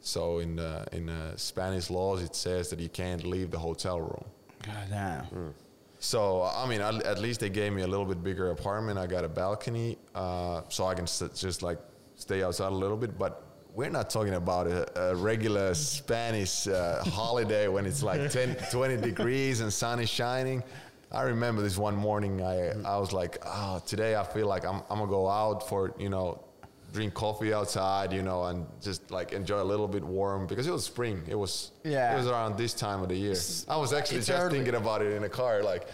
[0.02, 4.00] So in the in the Spanish laws, it says that you can't leave the hotel
[4.02, 4.26] room.
[4.66, 5.54] God damn.
[6.02, 8.98] So I mean, at, at least they gave me a little bit bigger apartment.
[8.98, 11.78] I got a balcony, uh, so I can just like
[12.16, 13.20] stay outside a little bit.
[13.20, 13.44] But
[13.76, 18.98] we're not talking about a, a regular Spanish uh, holiday when it's like 10, 20
[18.98, 20.64] degrees and sun is shining.
[21.12, 22.42] I remember this one morning.
[22.42, 25.94] I I was like, oh, today I feel like I'm I'm gonna go out for
[26.00, 26.44] you know
[26.92, 30.72] drink coffee outside, you know, and just like enjoy a little bit warm because it
[30.72, 31.22] was spring.
[31.28, 32.14] It was Yeah.
[32.14, 33.36] It was around this time of the year.
[33.68, 34.56] I was actually It's just early.
[34.58, 35.64] thinking about it in the car.
[35.64, 35.88] Like,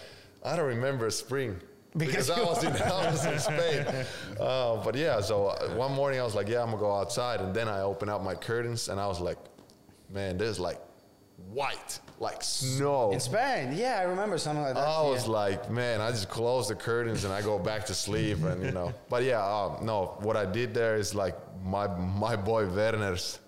[0.43, 1.59] I don't remember spring
[1.97, 3.85] Because because, I was in I was in Spain.
[4.39, 7.41] Uh, but yeah, so uh, one morning I was like, yeah, I'm gonna go outside,
[7.41, 9.37] and then I opened up my curtains and I was like,
[10.11, 10.79] man, there's like
[11.37, 13.11] white, like snow.
[13.11, 14.87] In Spain, yeah, I remember something like that.
[14.87, 15.33] I was yeah.
[15.33, 18.71] like, man, I just close the curtains and I go back to sleep, and you
[18.71, 18.93] know.
[19.09, 23.39] But yeah, uh, no, what I did there is like my my boy Werner's.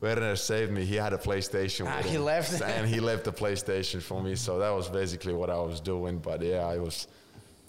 [0.00, 0.84] Werner saved me.
[0.84, 1.86] He had a PlayStation.
[1.88, 2.60] Ah, with he him, left.
[2.62, 4.34] and he left the PlayStation for me.
[4.34, 6.18] So that was basically what I was doing.
[6.18, 7.06] But yeah, it was,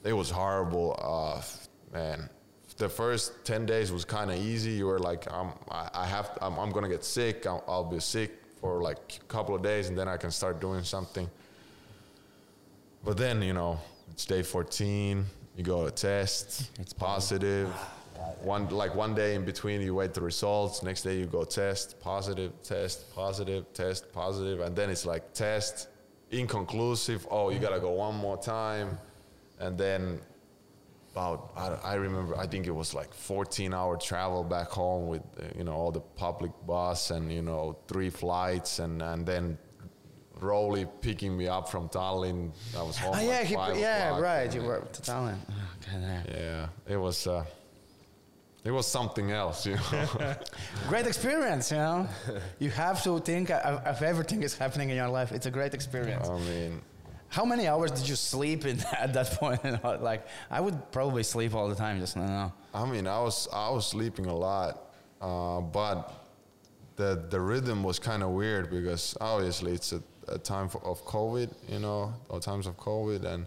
[0.03, 0.99] it was horrible.
[1.01, 1.41] Uh,
[1.93, 2.29] man,
[2.75, 4.71] the first ten days was kind of easy.
[4.71, 7.45] You were like, I'm, I, I have, I'm, I'm gonna get sick.
[7.45, 10.59] I'll, I'll be sick for like a couple of days, and then I can start
[10.59, 11.29] doing something.
[13.03, 13.79] But then, you know,
[14.11, 15.23] it's day 14,
[15.55, 17.69] you go to test, it's positive.
[17.71, 20.81] Ah, one like one day in between, you wait the results.
[20.81, 25.89] Next day, you go test, positive, test, positive, test, positive, and then it's like test,
[26.31, 27.27] inconclusive.
[27.29, 28.97] Oh, you gotta go one more time,
[29.59, 30.19] and then
[31.15, 35.21] about I, I remember I think it was like 14 hour travel back home with
[35.57, 39.57] you know all the public bus and you know three flights and and then
[40.41, 42.51] Rolly picking me up from Tallinn.
[42.77, 43.13] I was home.
[43.13, 44.53] Like yeah, he, yeah, right.
[44.53, 45.37] You were to Tallinn.
[45.49, 45.53] Oh,
[45.85, 46.25] God damn.
[46.27, 47.25] Yeah, it was.
[47.25, 47.45] Uh,
[48.65, 50.35] it was something else, you know.
[50.89, 52.09] Great experience, you know.
[52.59, 55.31] you have to think of, of everything is happening in your life.
[55.31, 56.27] It's a great experience.
[56.27, 56.81] I mean,
[57.29, 59.61] How many hours did you sleep in at that point?
[60.01, 61.99] Like I would probably sleep all the time.
[61.99, 62.51] Just know.
[62.73, 66.13] I mean, I was I was sleeping a lot, uh, but
[66.95, 71.03] the the rhythm was kind of weird because obviously it's a, a time for, of
[71.05, 73.45] COVID, you know, or times of COVID, and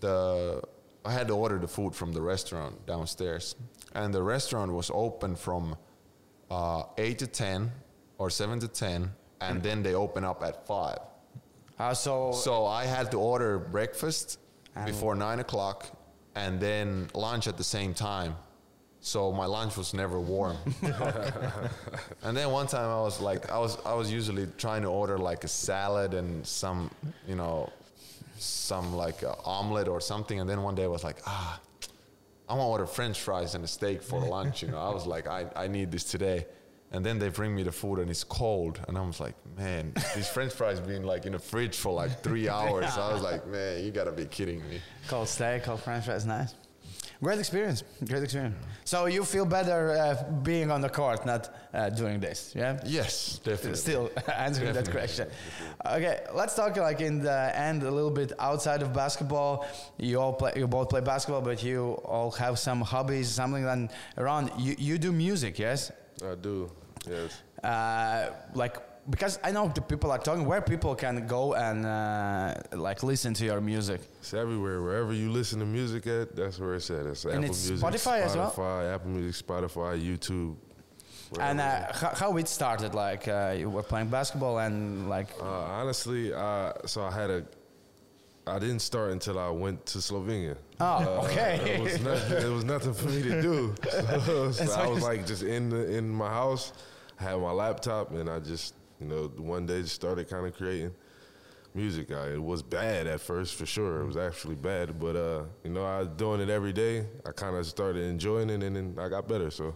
[0.00, 0.62] the
[1.04, 3.56] I had to order the food from the restaurant downstairs,
[3.94, 5.76] and the restaurant was open from
[6.50, 7.70] uh, eight to ten
[8.18, 10.98] or seven to ten, and then they open up at five.
[11.80, 14.38] Uh, so, So I had to order breakfast
[14.84, 15.86] before nine o'clock,
[16.34, 18.36] and then lunch at the same time.
[19.00, 20.58] So my lunch was never warm.
[22.22, 25.16] and then one time I was like, I was I was usually trying to order
[25.16, 26.90] like a salad and some,
[27.26, 27.72] you know,
[28.38, 30.38] some like omelet or something.
[30.38, 31.58] And then one day I was like, ah,
[32.46, 34.62] I want to order French fries and a steak for lunch.
[34.62, 36.46] You know, I was like, I, I need this today.
[36.92, 38.80] And then they bring me the food and it's cold.
[38.88, 42.22] And I was like, man, these French fries been like in the fridge for like
[42.22, 42.96] three hours.
[42.98, 44.80] I was like, man, you gotta be kidding me.
[45.08, 46.54] cold steak, cold french fries, nice.
[47.22, 48.56] Great experience, great experience.
[48.84, 52.80] So you feel better uh, being on the court, not uh, doing this, yeah?
[52.86, 53.76] Yes, definitely.
[53.76, 55.28] Still answering that question.
[55.84, 59.66] Okay, let's talk like in the end a little bit outside of basketball.
[59.98, 64.50] You all play, you both play basketball, but you all have some hobbies, something around.
[64.58, 65.92] You you do music, yes?
[66.22, 66.70] I do.
[67.08, 67.42] Yes.
[67.64, 68.76] Uh, like
[69.08, 73.32] because I know the people are talking where people can go and uh, like listen
[73.34, 74.00] to your music.
[74.20, 74.82] It's everywhere.
[74.82, 77.06] Wherever you listen to music at, that's where it's at.
[77.06, 78.50] It's And Apple it's Music, Spotify as well?
[78.50, 80.56] Spotify, Apple Music, Spotify, YouTube.
[81.40, 85.44] And uh, how, how it started, like uh, you were playing basketball and like Uh,
[85.44, 87.44] honestly, uh, so I had a.
[88.50, 90.56] I didn't start until I went to Slovenia.
[90.80, 91.74] Oh, Uh, okay.
[91.76, 92.36] it was nothing.
[92.38, 93.74] It was nothing for me to do.
[94.26, 96.72] So, so I was like just in the, in my house.
[97.18, 100.56] I had my laptop, and I just you know one day just started kind of
[100.56, 100.92] creating
[101.74, 102.10] music.
[102.12, 104.00] I, it was bad at first, for sure.
[104.02, 107.06] It was actually bad, but uh, you know I was doing it every day.
[107.26, 109.50] I kind of started enjoying it, and then I got better.
[109.50, 109.74] So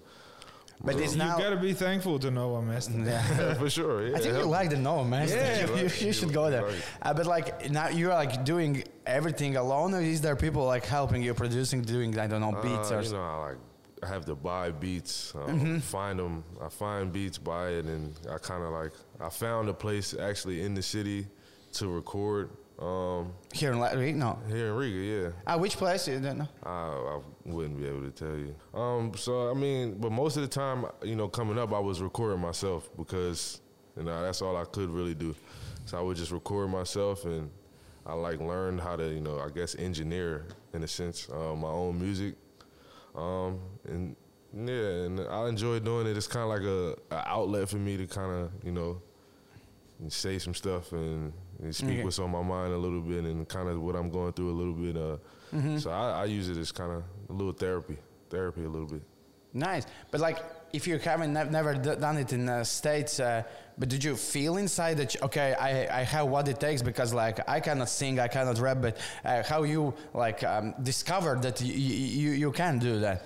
[0.83, 1.39] but it's You now.
[1.39, 3.05] gotta be thankful to Novo Mesto.
[3.07, 3.55] Yeah.
[3.55, 4.17] for sure, yeah.
[4.17, 5.29] I think you like the Noah man.
[5.29, 6.65] Yeah, you, you, you should go there.
[6.65, 6.75] Right.
[7.03, 11.23] Uh, but like now you're like doing everything alone, or is there people like helping
[11.23, 13.03] you producing, doing I don't know beats Uh, or?
[13.03, 13.57] you know, I like
[14.03, 15.79] I have to buy beats, um, Mm-hmm.
[15.79, 16.45] find them.
[16.61, 20.63] I find beats, buy it, and I kind of like I found a place actually
[20.63, 21.27] in the city
[21.75, 24.39] to record um, Here in Latvia, no.
[24.49, 24.99] here in Riga.
[24.99, 26.09] Yeah, Ah, which place?
[26.09, 26.49] You don't know.
[26.65, 28.55] I, I wouldn't be able to tell you.
[28.79, 32.01] Um, so I mean, but most of the time, you know, coming up, I was
[32.03, 33.61] recording myself because
[33.97, 35.35] you know that's all I could really do.
[35.85, 37.49] So I would just record myself, and
[38.07, 41.69] I like learned how to, you know, I guess engineer in a sense uh, my
[41.69, 42.35] own music.
[43.15, 44.17] Um, and
[44.53, 46.17] yeah, and I enjoy doing it.
[46.17, 49.01] It's kind of like a, a outlet for me to kind of, you know,
[50.09, 52.05] say some stuff and, and speak Okay.
[52.05, 54.57] what's on my mind a little bit and kind of what I'm going through a
[54.59, 54.97] little bit.
[54.97, 55.17] Uh,
[55.55, 55.79] Mm-hmm.
[55.79, 57.97] So I, I use it as kind of a little therapy,
[58.29, 59.03] therapy a little bit.
[59.53, 60.39] Nice, but like
[60.73, 63.45] if you haven't nev- never d- done it in the states, uh,
[63.79, 67.39] but did you feel inside that okay, I I have what it takes because like
[67.49, 71.73] I cannot sing, I cannot rap, but uh, how you like um, discovered that you,
[71.73, 73.25] you you can do that?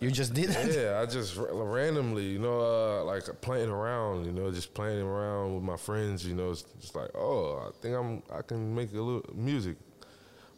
[0.00, 0.74] You just did it.
[0.74, 5.02] Yeah, I just ra- randomly, you know, uh, like playing around, you know, just playing
[5.02, 8.74] around with my friends, you know, it's just like, oh, I think I'm, I can
[8.74, 9.76] make a little music.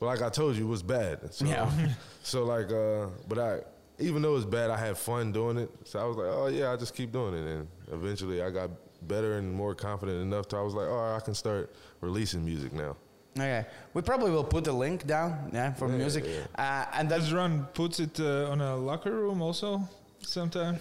[0.00, 1.32] But like I told you, it was bad.
[1.34, 1.70] So, Yeah.
[2.22, 3.60] so like, uh, but I,
[3.98, 5.70] even though it was bad, I had fun doing it.
[5.84, 8.70] So I was like, oh yeah, I just keep doing it, and eventually I got
[9.02, 12.44] better and more confident enough to I was like, all right, I can start releasing
[12.44, 12.96] music now.
[13.40, 16.62] Okay, we probably will put a link down, yeah, for Yeah, music, yeah.
[16.62, 19.80] Uh, and then Does Ron puts it uh, on a locker room also
[20.22, 20.78] sometime?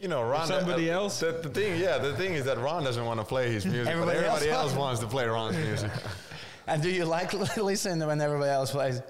[0.00, 0.46] You know, Ron.
[0.46, 1.20] somebody uh, else?
[1.20, 3.92] The, the thing, yeah, the thing is that Ron doesn't want to play his music,
[3.92, 5.90] Everybody but everybody else else, wants to play Ron's music.
[6.66, 9.02] and do you like listen when everybody else plays?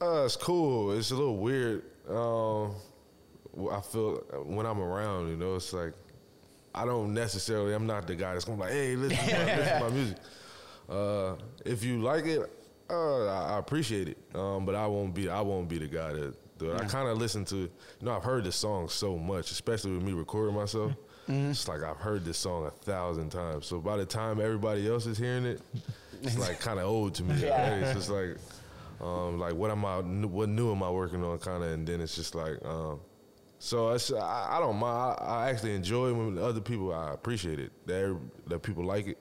[0.00, 0.92] Uh, it's cool.
[0.92, 1.82] It's a little weird.
[2.08, 2.74] Um,
[3.70, 5.92] I feel when I'm around, you know, it's like
[6.74, 7.72] I don't necessarily.
[7.74, 9.90] I'm not the guy that's gonna be like, hey, listen, to my, listen to my
[9.94, 10.16] music.
[10.88, 12.40] Uh, if you like it,
[12.90, 14.18] uh, I, I appreciate it.
[14.34, 15.28] Um, but I won't be.
[15.28, 16.34] I won't be the guy that.
[16.58, 16.80] Do it.
[16.80, 17.56] I kind of listen to.
[17.56, 17.70] You
[18.02, 20.92] know, I've heard this song so much, especially with me recording myself.
[21.28, 23.66] It's like I've heard this song a thousand times.
[23.66, 25.60] So by the time everybody else is hearing it,
[26.22, 27.34] it's like kind of old to me.
[27.36, 27.76] Yeah.
[27.76, 28.36] It's just like.
[29.00, 29.98] Um, like what am I?
[29.98, 31.38] What new am I working on?
[31.38, 32.98] Kind of, and then it's just like, um,
[33.60, 35.18] so it's, I, I don't mind.
[35.20, 36.92] I, I actually enjoy when other people.
[36.92, 38.18] I appreciate it that
[38.48, 39.18] that people like it,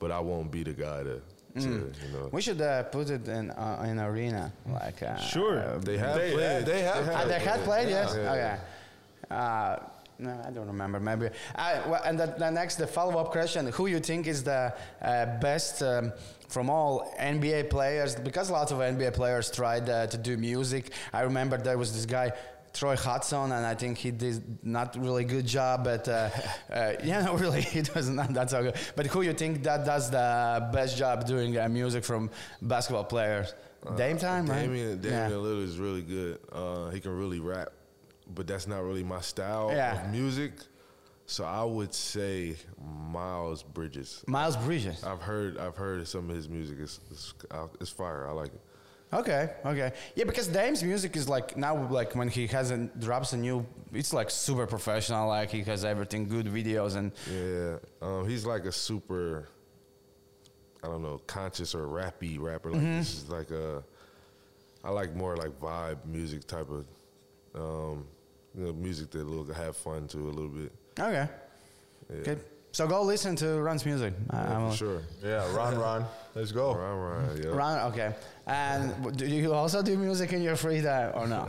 [0.00, 1.20] but I won't be the guy to,
[1.60, 2.28] to you know.
[2.32, 5.58] We should uh, put it in uh, in arena, like uh, Sure.
[5.60, 6.66] uh, They have They- played.
[6.66, 8.14] they have Ah, they had played, yes.
[8.16, 8.32] Yeah.
[8.32, 8.56] Okay.
[9.30, 9.76] Uh,
[10.18, 11.00] no, I don't remember.
[11.00, 11.28] Maybe.
[11.54, 15.26] Uh, well, and the, the next, the follow-up question: Who you think is the uh,
[15.40, 16.12] best um,
[16.48, 18.16] from all NBA players?
[18.16, 20.92] Because a lot of NBA players tried uh, to do music.
[21.12, 22.32] I remember there was this guy.
[22.72, 25.84] Troy Hudson, and I think he did not really good job.
[25.84, 26.30] But uh,
[26.72, 28.76] uh, yeah, no, really, it was not that so good.
[28.96, 32.30] But who you think that does the best job doing uh, music from
[32.62, 33.54] basketball players?
[33.96, 34.62] Dame time, right?
[34.62, 35.36] Damian, Damian Yeah.
[35.36, 36.38] Lillard is really good.
[36.52, 37.70] Uh, he can really rap,
[38.34, 40.04] but that's not really my style Yeah.
[40.04, 40.52] of music.
[41.26, 42.56] So I would say
[43.10, 44.22] Miles Bridges.
[44.26, 45.02] Miles Bridges.
[45.04, 46.78] I've heard I've heard some of his music.
[46.80, 48.28] It's it's, uh, it's fire.
[48.28, 48.60] I like it.
[49.12, 53.36] Okay, okay, yeah, because Dame's music is like now, like when he hasn't drops a
[53.36, 55.26] new, it's like super professional.
[55.26, 59.48] Like he has everything, good videos, and Yeah, um, he's like a super,
[60.84, 62.70] I don't know, conscious or rappy rapper.
[62.70, 63.82] Like this is like a,
[64.84, 66.84] I like more like vibe music type of,
[67.56, 68.06] um,
[68.56, 70.72] you know, music that will have fun to a little bit.
[71.00, 71.28] okay,
[72.08, 72.44] Yeah, good.
[72.72, 74.14] So go listen to Ron's music.
[74.30, 75.02] I- I yeah, will- for sure.
[75.24, 76.04] Yeah, run, run.
[76.34, 76.74] Let's go.
[76.74, 77.48] Run, run, yeah.
[77.50, 78.14] Ron, okay.
[78.46, 81.48] And do you also do music in your free time or no?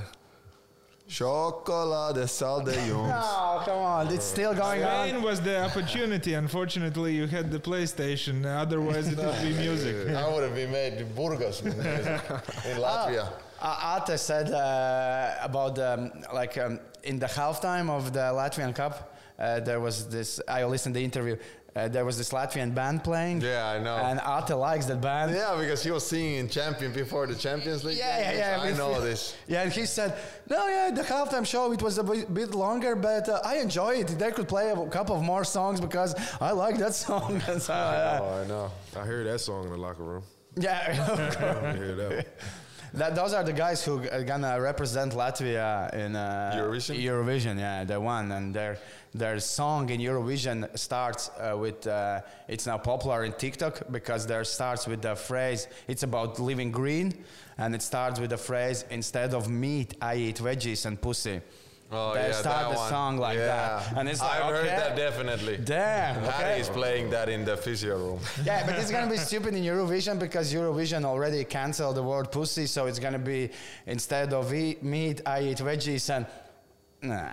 [1.08, 3.08] Chocolade saldeillons.
[3.10, 5.10] No, come on, it's still going on.
[5.10, 6.34] Spain was the opportunity.
[6.36, 8.46] Unfortunately, you had the PlayStation.
[8.46, 10.10] Otherwise, it would be music.
[10.16, 13.28] I would have been made in Burgos in Latvia.
[13.62, 19.11] Uh, Ate said uh, about um, like um, in the halftime of the Latvian Cup,
[19.42, 20.40] uh, there was this.
[20.48, 21.36] I listened to the interview.
[21.74, 23.40] Uh, there was this Latvian band playing.
[23.40, 23.96] Yeah, I know.
[23.96, 25.32] And Ate likes that band.
[25.34, 27.98] Yeah, because he was singing in Champion before the Champions League.
[27.98, 28.62] Yeah, yeah, yeah.
[28.62, 29.22] I with- know this.
[29.48, 30.18] Yeah, and he said,
[30.50, 33.94] "No, yeah, the halftime show it was a bit, bit longer, but uh, I enjoy
[34.02, 34.08] it.
[34.20, 38.20] They could play a couple of more songs because I like that song." So, uh,
[38.22, 38.66] Oh, I know.
[39.00, 40.24] I hear that song in the locker room.
[40.58, 40.78] yeah,
[41.72, 42.28] I hear that.
[42.94, 47.02] That, those are the guys who are gonna represent Latvia in uh, Eurovision?
[47.02, 48.78] Eurovision, yeah, they won, and their
[49.14, 51.86] their song in Eurovision starts uh, with.
[51.88, 55.68] Uh, it's now popular in TikTok because there starts with the phrase.
[55.88, 57.24] It's about living green,
[57.58, 61.42] and it starts with the phrase instead of meat, I eat veggies and pussy.
[61.94, 62.90] Oh, they yeah, start the one.
[62.90, 63.48] song like yeah.
[63.48, 64.76] that, and it's like I've heard okay.
[64.78, 65.58] that definitely.
[65.58, 66.32] Damn, okay.
[66.32, 68.20] Harry is playing that in the physio room.
[68.46, 72.66] Yeah, but it's gonna be stupid in Eurovision because Eurovision already canceled the word pussy,
[72.66, 73.50] so it's gonna be
[73.88, 76.26] instead of eat meat, I eat veggies and.
[77.04, 77.32] Nah.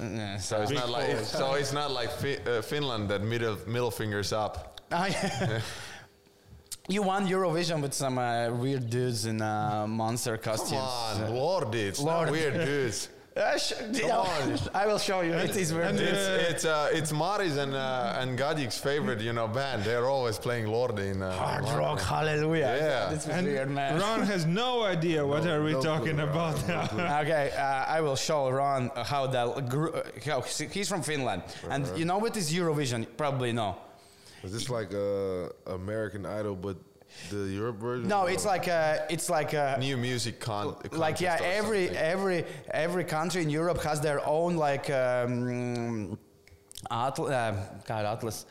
[0.00, 3.90] Nah, So it's not like so it's not like fi- uh, Finland that middle middle
[3.92, 4.80] fingers up.
[4.90, 5.60] Ah, yeah.
[6.88, 10.80] You won Eurovision with some uh, weird dudes in uh, monster Come costumes.
[10.80, 12.30] on, Lordi, it's Lordi.
[12.32, 13.08] weird dudes.
[13.36, 13.72] Uh, sh-
[14.74, 15.32] I will show you.
[15.32, 15.88] It is very.
[15.88, 16.12] and, dudes.
[16.12, 19.82] It's it's uh, it's Maris and uh, and Gadik's favorite, you know, band.
[19.82, 22.76] They're always playing Lordi in uh, Hard rock, hallelujah.
[22.80, 23.10] Yeah.
[23.10, 24.00] This is And weird, man.
[24.00, 26.86] Ron has no idea what are we no talking clue, about Ron, no now.
[26.86, 27.02] clue.
[27.02, 29.90] Okay, uh, I will show Ron how that grew.
[29.92, 33.04] Uh, how he's from Finland, and you know what is Eurovision?
[33.16, 33.76] Probably no.
[34.44, 36.76] Is this like uh, American Idol, but
[37.30, 38.08] the Europe version?
[38.08, 40.76] No, it's like a, it's like a, new music con.
[40.92, 41.36] like yeah.
[41.36, 42.02] contest Every something.
[42.02, 46.18] every every country in Europe has their own like um,
[46.90, 47.52] atl- uh,
[47.86, 48.46] God, atlas.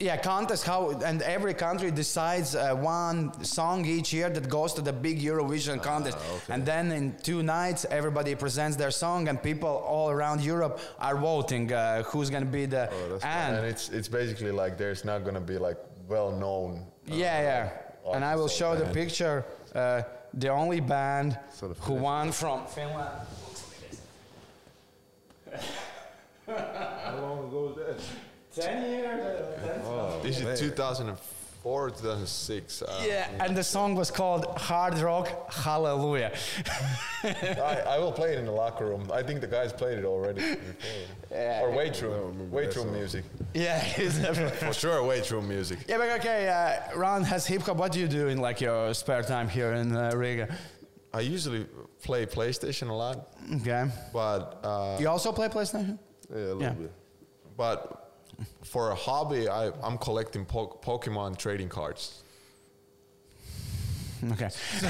[0.00, 4.82] Yeah, contest how and every country decides uh, one song each year that goes to
[4.82, 6.18] the big Eurovision contest,
[6.48, 11.16] and then in two nights everybody presents their song and people all around Europe are
[11.16, 15.24] voting uh, who's gonna be the that's and and it's it's basically like there's not
[15.24, 15.78] gonna be like
[16.08, 16.86] well known.
[17.06, 17.70] Yeah, yeah.
[18.14, 19.44] And I will show or the picture.
[19.74, 20.02] Uh,
[20.34, 23.10] the only band So the who won from Finland.
[26.46, 28.62] How long ago was that?
[28.62, 29.82] Ten years.
[29.84, 30.52] Oh, This man.
[30.52, 31.33] is 2004,
[31.64, 32.82] 2006.
[32.82, 36.32] Uh, Yeah, and the song was called Hard Rock Hallelujah.
[37.24, 39.10] I, I will play it in the locker room.
[39.12, 40.42] I think the guys played it already.
[41.30, 41.62] Yeah.
[41.62, 42.48] or weight I room.
[42.52, 43.24] Weight room music.
[43.54, 45.78] yeah, it's never- For sure, weight room music.
[45.88, 46.48] yeah, but okay.
[46.48, 47.76] Uh, Ron has hip hop.
[47.76, 50.46] What do you do in like your spare time here in uh, Riga?
[51.12, 51.66] I usually
[52.04, 53.16] play PlayStation a lot,
[53.56, 53.84] Okay.
[54.12, 55.98] but uh, You also play PlayStation?
[56.30, 56.70] Yeah, a little Yeah.
[56.70, 56.92] bit.
[57.56, 58.03] but
[58.62, 62.22] for a hobby, I, I'm collecting po- Pokemon trading cards.
[64.32, 64.48] Okay.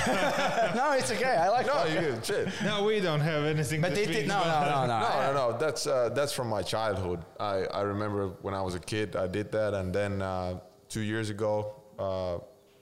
[0.76, 1.36] no, it's okay.
[1.36, 1.66] I like.
[1.66, 2.48] No, you get shit.
[2.62, 5.00] No, we don't have anything But to it, speak no, no, no, no.
[5.00, 5.58] No, no, no.
[5.58, 7.24] That's uh, that's from my childhood.
[7.40, 11.00] I, I remember when I was a kid, I did that, and then uh, two
[11.00, 12.38] years ago, uh,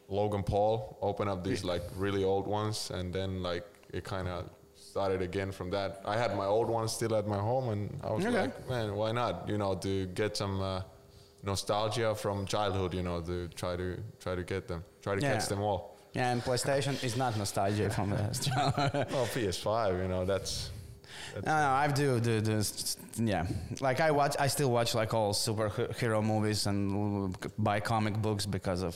[0.09, 4.51] Logan Paul opened up these like really old ones, and then like it kind of
[4.93, 5.91] started again from that.
[6.05, 8.41] I had my old ones still at my home, and I was Okay.
[8.43, 9.35] like, man, why not?
[9.49, 10.83] You know, to get some uh,
[11.43, 12.93] nostalgia from childhood.
[12.99, 13.87] You know, to try to
[14.25, 15.33] try to get them, try to Yeah.
[15.33, 15.81] catch them all.
[16.15, 18.23] Yeah, and PlayStation is not nostalgia from the.
[19.15, 20.53] Well, PS5, you know, that's.
[21.35, 22.97] that's No, no, I do do this.
[23.17, 23.47] Yeah,
[23.81, 26.81] like I watch, I still watch like all superhero movies and
[27.59, 28.93] buy comic books because of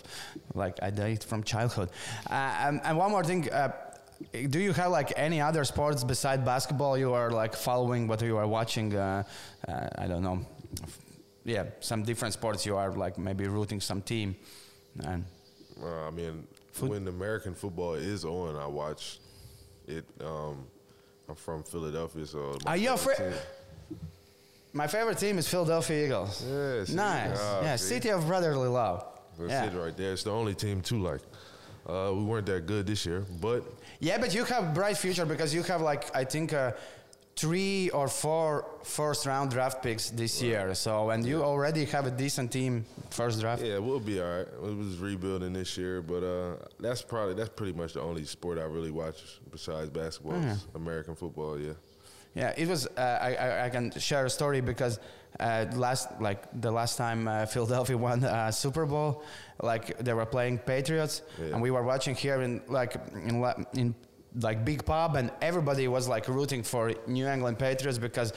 [0.55, 1.89] like I did it from childhood.
[2.31, 2.35] Uh,
[2.67, 3.73] and, and one more thing, uh,
[4.51, 8.37] do you have like any other sports beside basketball you are like following what you
[8.37, 9.23] are watching uh,
[9.69, 10.39] uh, i don't know
[11.45, 14.35] yeah some different sports you are like maybe rooting some team
[15.05, 15.25] and
[15.83, 16.47] Uh, I mean,
[16.81, 19.19] when American football is on, I watch
[19.87, 20.05] it.
[20.25, 20.64] Um,
[21.29, 23.41] I'm from Philadelphia, so my Are you favorite afraid-
[24.73, 26.37] my favorite team is philadelphia eagles
[26.89, 26.95] see?
[26.95, 27.89] nice Ah, yeah see?
[27.95, 29.05] city of brotherly love
[29.39, 29.64] That's yeah.
[29.69, 30.12] it right there.
[30.12, 31.01] It's the only team too.
[31.11, 31.21] Like,
[31.87, 33.61] uh, we weren't that good this year, but
[34.01, 36.73] Yeah, but you have bright future because you have like I think uh,
[37.37, 40.75] three or four first round draft picks this year.
[40.75, 43.63] So and you already have a decent team first draft.
[43.63, 44.47] yeah, we'll be all right.
[44.63, 48.59] We was rebuilding this year, but uh, that's probably that's pretty much the only sport
[48.59, 50.35] I really watch besides basketball.
[50.37, 51.73] is American football, yeah.
[52.37, 52.87] Yeah, it was.
[52.87, 55.01] Uh, I, I I can share a story because
[55.41, 59.22] uh, last like the last time uh, Philadelphia won uh, Super Bowl,
[59.62, 61.53] like they were playing Patriots, Yeah.
[61.55, 62.93] and we were watching here in like
[63.24, 63.41] in
[63.74, 63.95] in
[64.41, 68.32] like big pub, and everybody was like rooting for New England Patriots because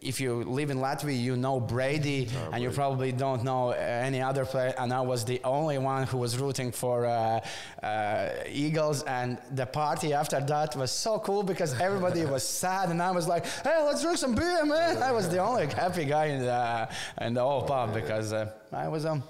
[0.00, 4.46] if you live in Latvia, you know Brady, and you probably don't know any other
[4.46, 4.74] player.
[4.78, 7.40] And I was the only one who was rooting for uh,
[7.82, 13.02] uh, Eagles, and the party after that was so cool because everybody was sad, and
[13.02, 16.26] I was like, "Hey, let's drink some beer, man!" I was the only happy guy
[16.26, 16.88] in the
[17.20, 19.22] in the whole pub because uh, I was um.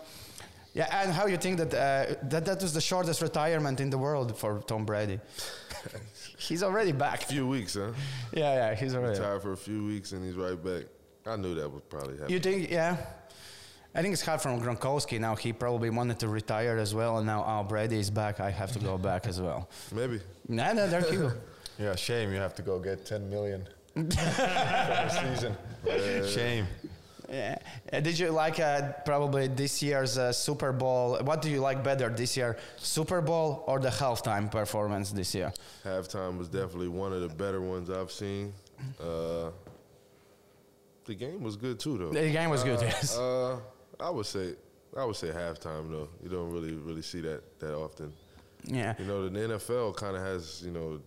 [0.75, 3.99] Yeah, and how you think that, uh, that that was the shortest retirement in the
[3.99, 5.21] world for Tom Brady?
[6.39, 7.23] he's already back.
[7.23, 7.93] A few weeks, huh?
[8.33, 9.19] Yeah, yeah, he's already.
[9.19, 10.85] Retired for a few weeks and he's right back.
[11.27, 12.33] I knew that would probably happen.
[12.33, 12.97] You think, yeah?
[13.95, 15.37] I think it's hard from Gronkowski now.
[15.37, 18.41] He probably wanted to retire as well, and now oh Brady is back.
[18.41, 19.69] I have to go back as well.
[19.93, 20.21] Maybe.
[20.49, 21.33] No, no, there you go.
[21.77, 25.57] Yeah, shame you have to go get 10 million for the season.
[26.29, 26.69] Shame.
[27.31, 27.57] Yeah.
[27.93, 31.19] Uh, did you like uh, probably this year's uh, Super Bowl?
[31.23, 35.53] What do you like better this year, Super Bowl or the halftime performance this year?
[35.85, 38.53] Halftime was definitely one of the better ones I've seen.
[39.01, 39.51] Uh,
[41.07, 42.11] the game was good too, though.
[42.11, 43.17] The game was good, Uh, yes.
[43.17, 43.59] Uh,
[44.01, 44.55] I would say,
[44.97, 46.09] I would say halftime though.
[46.23, 48.13] You don't really, really see that that often.
[48.65, 48.95] Yeah.
[48.99, 51.01] You know, the NFL kind of has you know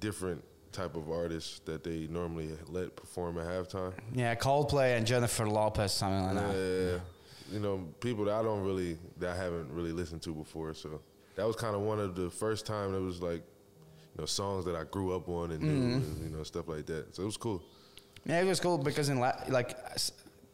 [0.00, 0.42] different
[0.74, 3.92] type of artists that they normally let perform at halftime.
[4.12, 6.54] Yeah, Coldplay and Jennifer Lopez, something like that.
[6.56, 6.98] Yeah,
[7.54, 10.74] you know, people that I don't really, that I haven't really listened to before.
[10.74, 11.00] So
[11.36, 13.42] that was kind of one of the first time it was like,
[14.16, 15.92] you know, songs that I grew up on and Mm-hmm.
[15.94, 17.14] and, you know, stuff like that.
[17.14, 17.62] So it was cool.
[18.26, 19.76] Yeah, it was cool because in la- like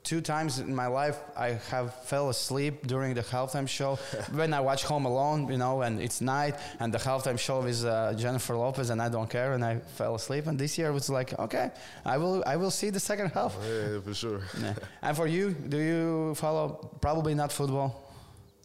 [0.03, 3.97] two times in my life I have fell asleep during the halftime show
[4.33, 7.85] when I watch Home Alone, you know, and it's night and the halftime show is
[7.85, 10.47] uh, Jennifer Lopez and I don't care and I fell asleep.
[10.47, 11.71] And this year it was like, okay,
[12.05, 13.55] I will I will see the second half.
[13.63, 14.41] Yeah, for sure.
[14.63, 14.75] Yeah.
[15.03, 17.91] And for you, do you follow probably not football,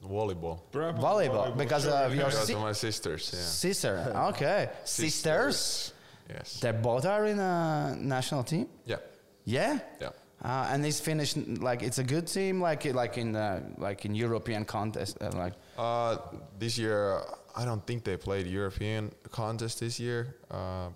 [0.04, 0.60] Volleyball.
[0.72, 1.94] Probably volleyball because sure.
[1.94, 3.42] of your Because si- of my sisters, yeah.
[3.42, 4.14] sister?
[4.30, 5.94] Okay, sisters.
[6.30, 6.60] Yes.
[6.60, 8.68] They both are in a national team.
[8.86, 8.98] Yeah.
[9.46, 9.80] Yeah.
[10.02, 10.10] Yeah.
[10.46, 14.14] Uh, and it's finished like it's a good team, like like in the like in
[14.14, 16.18] European contest, uh, like Uh,
[16.60, 17.20] this year,
[17.56, 20.36] I don't think they played European contest this year.
[20.52, 20.90] Uh,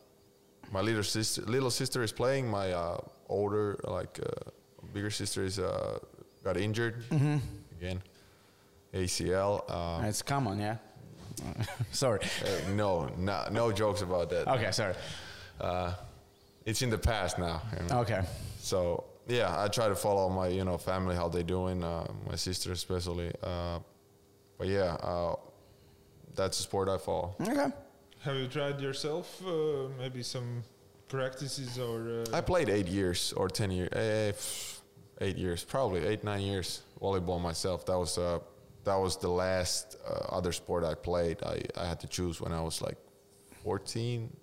[0.72, 2.48] my little sister, little sister is playing.
[2.52, 2.98] My uh,
[3.28, 4.52] older, like uh,
[4.94, 5.98] bigger sister, is uh,
[6.44, 7.04] got injured
[7.80, 8.02] again,
[8.94, 9.64] ACL.
[9.68, 10.78] Uh, it's common, yeah.
[11.92, 12.20] sorry.
[12.46, 14.48] uh, no, no, no jokes about that.
[14.48, 14.94] Okay, sorry.
[15.60, 15.94] Uh,
[16.66, 17.62] it's in the past now.
[17.74, 18.02] you know.
[18.02, 18.22] Okay.
[18.62, 21.84] So yeah, I try to follow my you know family how they doing.
[21.84, 23.32] Uh, my sister especially.
[23.44, 23.80] Uh,
[24.58, 25.36] but yeah, uh,
[26.36, 27.36] that's a sport I follow.
[27.42, 27.72] Okay.
[28.22, 29.42] Have you tried yourself?
[29.46, 30.64] Uh, maybe some
[31.08, 32.24] practices or.
[32.32, 33.90] Uh, I played eight years or ten years.
[33.94, 34.32] Eh,
[35.22, 37.86] eight years, probably eight nine years volleyball myself.
[37.86, 38.40] That was uh,
[38.84, 41.42] that was the last uh, other sport I played.
[41.44, 42.98] I, I had to choose when I was like
[43.64, 44.36] fourteen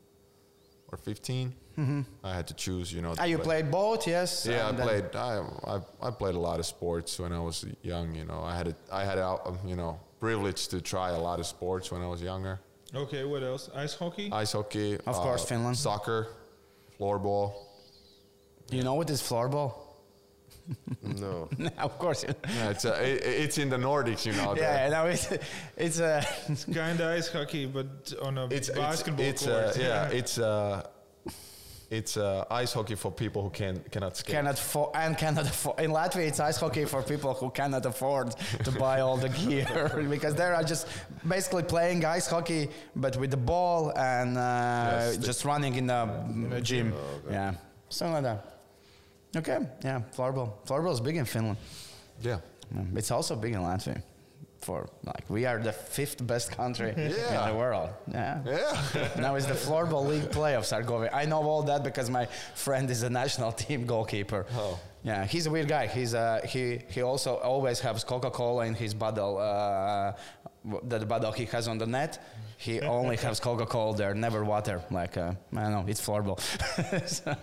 [0.93, 2.03] or 15 Mm-hmm.
[2.25, 2.93] I had to choose.
[2.93, 3.15] You know.
[3.15, 3.61] to Ah, you play.
[3.63, 4.47] played both, yes.
[4.51, 5.15] Yeah, I played.
[5.15, 8.15] I, I I played a lot of sports when I was young.
[8.15, 11.19] You know, I had a, I had a, um, you know privilege to try a
[11.21, 12.59] lot of sports when I was younger.
[12.95, 13.69] okay, what else?
[13.75, 14.31] Ice hockey?
[14.33, 15.77] Ice hockey, uh, Of course, Finland.
[15.77, 16.29] Soccer,
[16.99, 17.53] floorball.
[18.71, 19.73] You know what is floorball?
[21.03, 21.49] No.
[21.79, 22.25] of course.
[22.25, 24.57] Yeah, it's uh, it, it's in the Nordics, you know.
[24.57, 25.29] yeah, no, it's
[25.77, 26.25] it's uh,
[26.75, 29.65] kind of ice hockey, but on a it's basketball it's, court.
[29.69, 30.83] it's uh, yeah, it's uh,
[31.91, 34.35] it's uh, ice hockey for people who can cannot skate.
[34.35, 35.79] cannot afford and cannot afford.
[35.81, 38.35] In Latvia, it's ice hockey for people who cannot afford
[38.65, 40.87] to buy all the gear because they are just
[41.27, 46.61] basically playing ice hockey, but with the ball and uh, Yes, just running in the
[46.63, 46.93] gym.
[47.31, 47.55] Yeah,
[47.89, 48.59] something like that.
[49.37, 50.51] Okay, yeah, floorball.
[50.67, 51.57] Floorball is big in Finland.
[52.23, 52.39] Yeah,
[52.97, 54.03] It's also big in Latvia.
[54.67, 57.05] For like we are the fifth best country Yeah.
[57.37, 57.91] in the world.
[58.13, 58.43] Yeah.
[58.45, 59.09] Yeah.
[59.25, 61.09] now it's the floorball league playoffs are going.
[61.23, 62.27] I know all that because my
[62.67, 64.43] friend is a national team goalkeeper.
[64.63, 64.79] Oh.
[65.05, 65.87] Yeah, he's a weird guy.
[65.87, 66.63] He's uh, he
[66.95, 69.33] he also always has Coca Cola in his bottle.
[69.39, 70.13] Uh,
[70.73, 72.13] w- the bottle he has on the net.
[72.59, 74.77] He only has Coca Cola there, never water.
[74.91, 76.39] Like uh, I don't know, it's floorball.
[77.07, 77.37] So-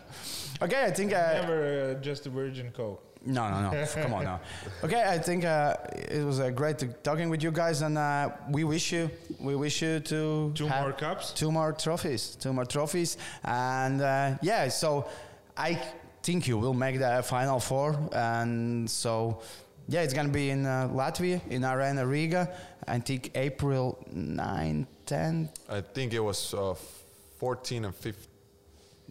[0.65, 1.13] okay, I think.
[1.13, 1.61] Uh, Never
[1.91, 3.01] uh, just a virgin coke.
[3.25, 3.85] No, no, no.
[4.01, 4.41] Come on now.
[4.83, 8.29] Okay, I think uh, it was uh, great to talking with you guys, and uh,
[8.49, 9.09] we wish you,
[9.39, 11.31] we wish you to Two have more cups?
[11.33, 14.67] two more trophies, two more trophies, and uh, yeah.
[14.69, 15.07] So
[15.55, 15.79] I
[16.21, 19.41] think you will make the final four, and so
[19.87, 22.49] yeah, it's gonna be in uh, Latvia in Arena Riga.
[22.87, 25.49] I think April 9, 10.
[25.69, 26.75] I think it was uh,
[27.39, 28.27] 14 and 15.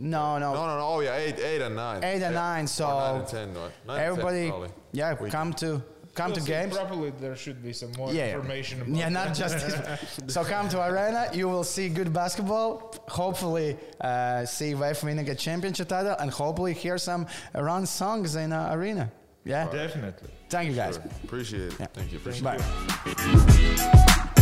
[0.03, 0.84] No, no, No, no, no.
[0.84, 2.03] Oh, yeah, 8, 8 and 9.
[2.03, 2.30] eight and Yeah.
[2.30, 2.64] nine.
[2.64, 3.55] Or So 9 and 10.
[3.55, 4.53] No, 9 and 10 everybody,
[4.90, 5.80] yeah, We- come to
[6.14, 6.76] come to Well, so games.
[6.76, 8.34] Probably there should be some more yeah.
[8.34, 9.57] information about Yeah, not just
[10.28, 12.94] so come to Arena, you will see good basketball.
[13.09, 18.53] Hopefully, uh, see VEF winning a championship title, and hopefully hear some run songs in
[18.53, 19.11] uh, Arena.
[19.44, 19.68] Yeah.
[19.70, 20.28] Definitely.
[20.50, 20.98] Thank you guys.
[21.24, 21.74] Appreciate it.
[21.80, 21.86] Yeah.
[21.94, 22.18] Thank you.
[22.18, 22.59] Appreciate Bye.
[23.07, 24.41] it.